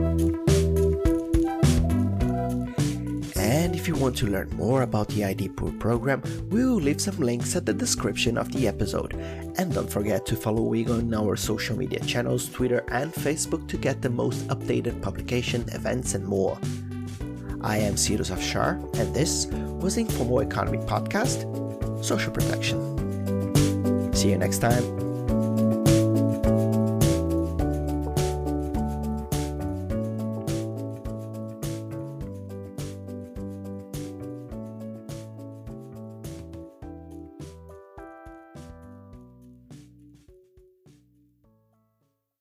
And 3.36 3.74
if 3.74 3.88
you 3.88 3.94
want 3.94 4.16
to 4.18 4.26
learn 4.26 4.50
more 4.56 4.82
about 4.82 5.08
the 5.08 5.24
ID 5.24 5.48
Poor 5.50 5.72
program, 5.72 6.22
we 6.50 6.64
will 6.64 6.76
leave 6.76 7.00
some 7.00 7.16
links 7.16 7.56
at 7.56 7.66
the 7.66 7.74
description 7.74 8.38
of 8.38 8.52
the 8.52 8.68
episode. 8.68 9.14
And 9.58 9.72
don't 9.72 9.90
forget 9.90 10.26
to 10.26 10.36
follow 10.36 10.62
WIEGO 10.62 10.98
on 10.98 11.14
our 11.14 11.36
social 11.36 11.76
media 11.76 12.00
channels, 12.00 12.48
Twitter 12.48 12.84
and 12.90 13.12
Facebook 13.12 13.66
to 13.68 13.76
get 13.76 14.02
the 14.02 14.10
most 14.10 14.46
updated 14.48 15.00
publication, 15.02 15.62
events, 15.72 16.14
and 16.14 16.26
more. 16.26 16.58
I 17.60 17.78
am 17.78 17.96
Cyrus 17.96 18.30
Afshar, 18.30 18.78
and 18.98 19.14
this 19.14 19.46
was 19.46 19.94
the 19.94 20.02
Informal 20.02 20.40
Economy 20.40 20.78
Podcast, 20.78 21.44
Social 22.04 22.32
Protection. 22.32 24.12
See 24.14 24.30
you 24.30 24.38
next 24.38 24.58
time. 24.58 25.11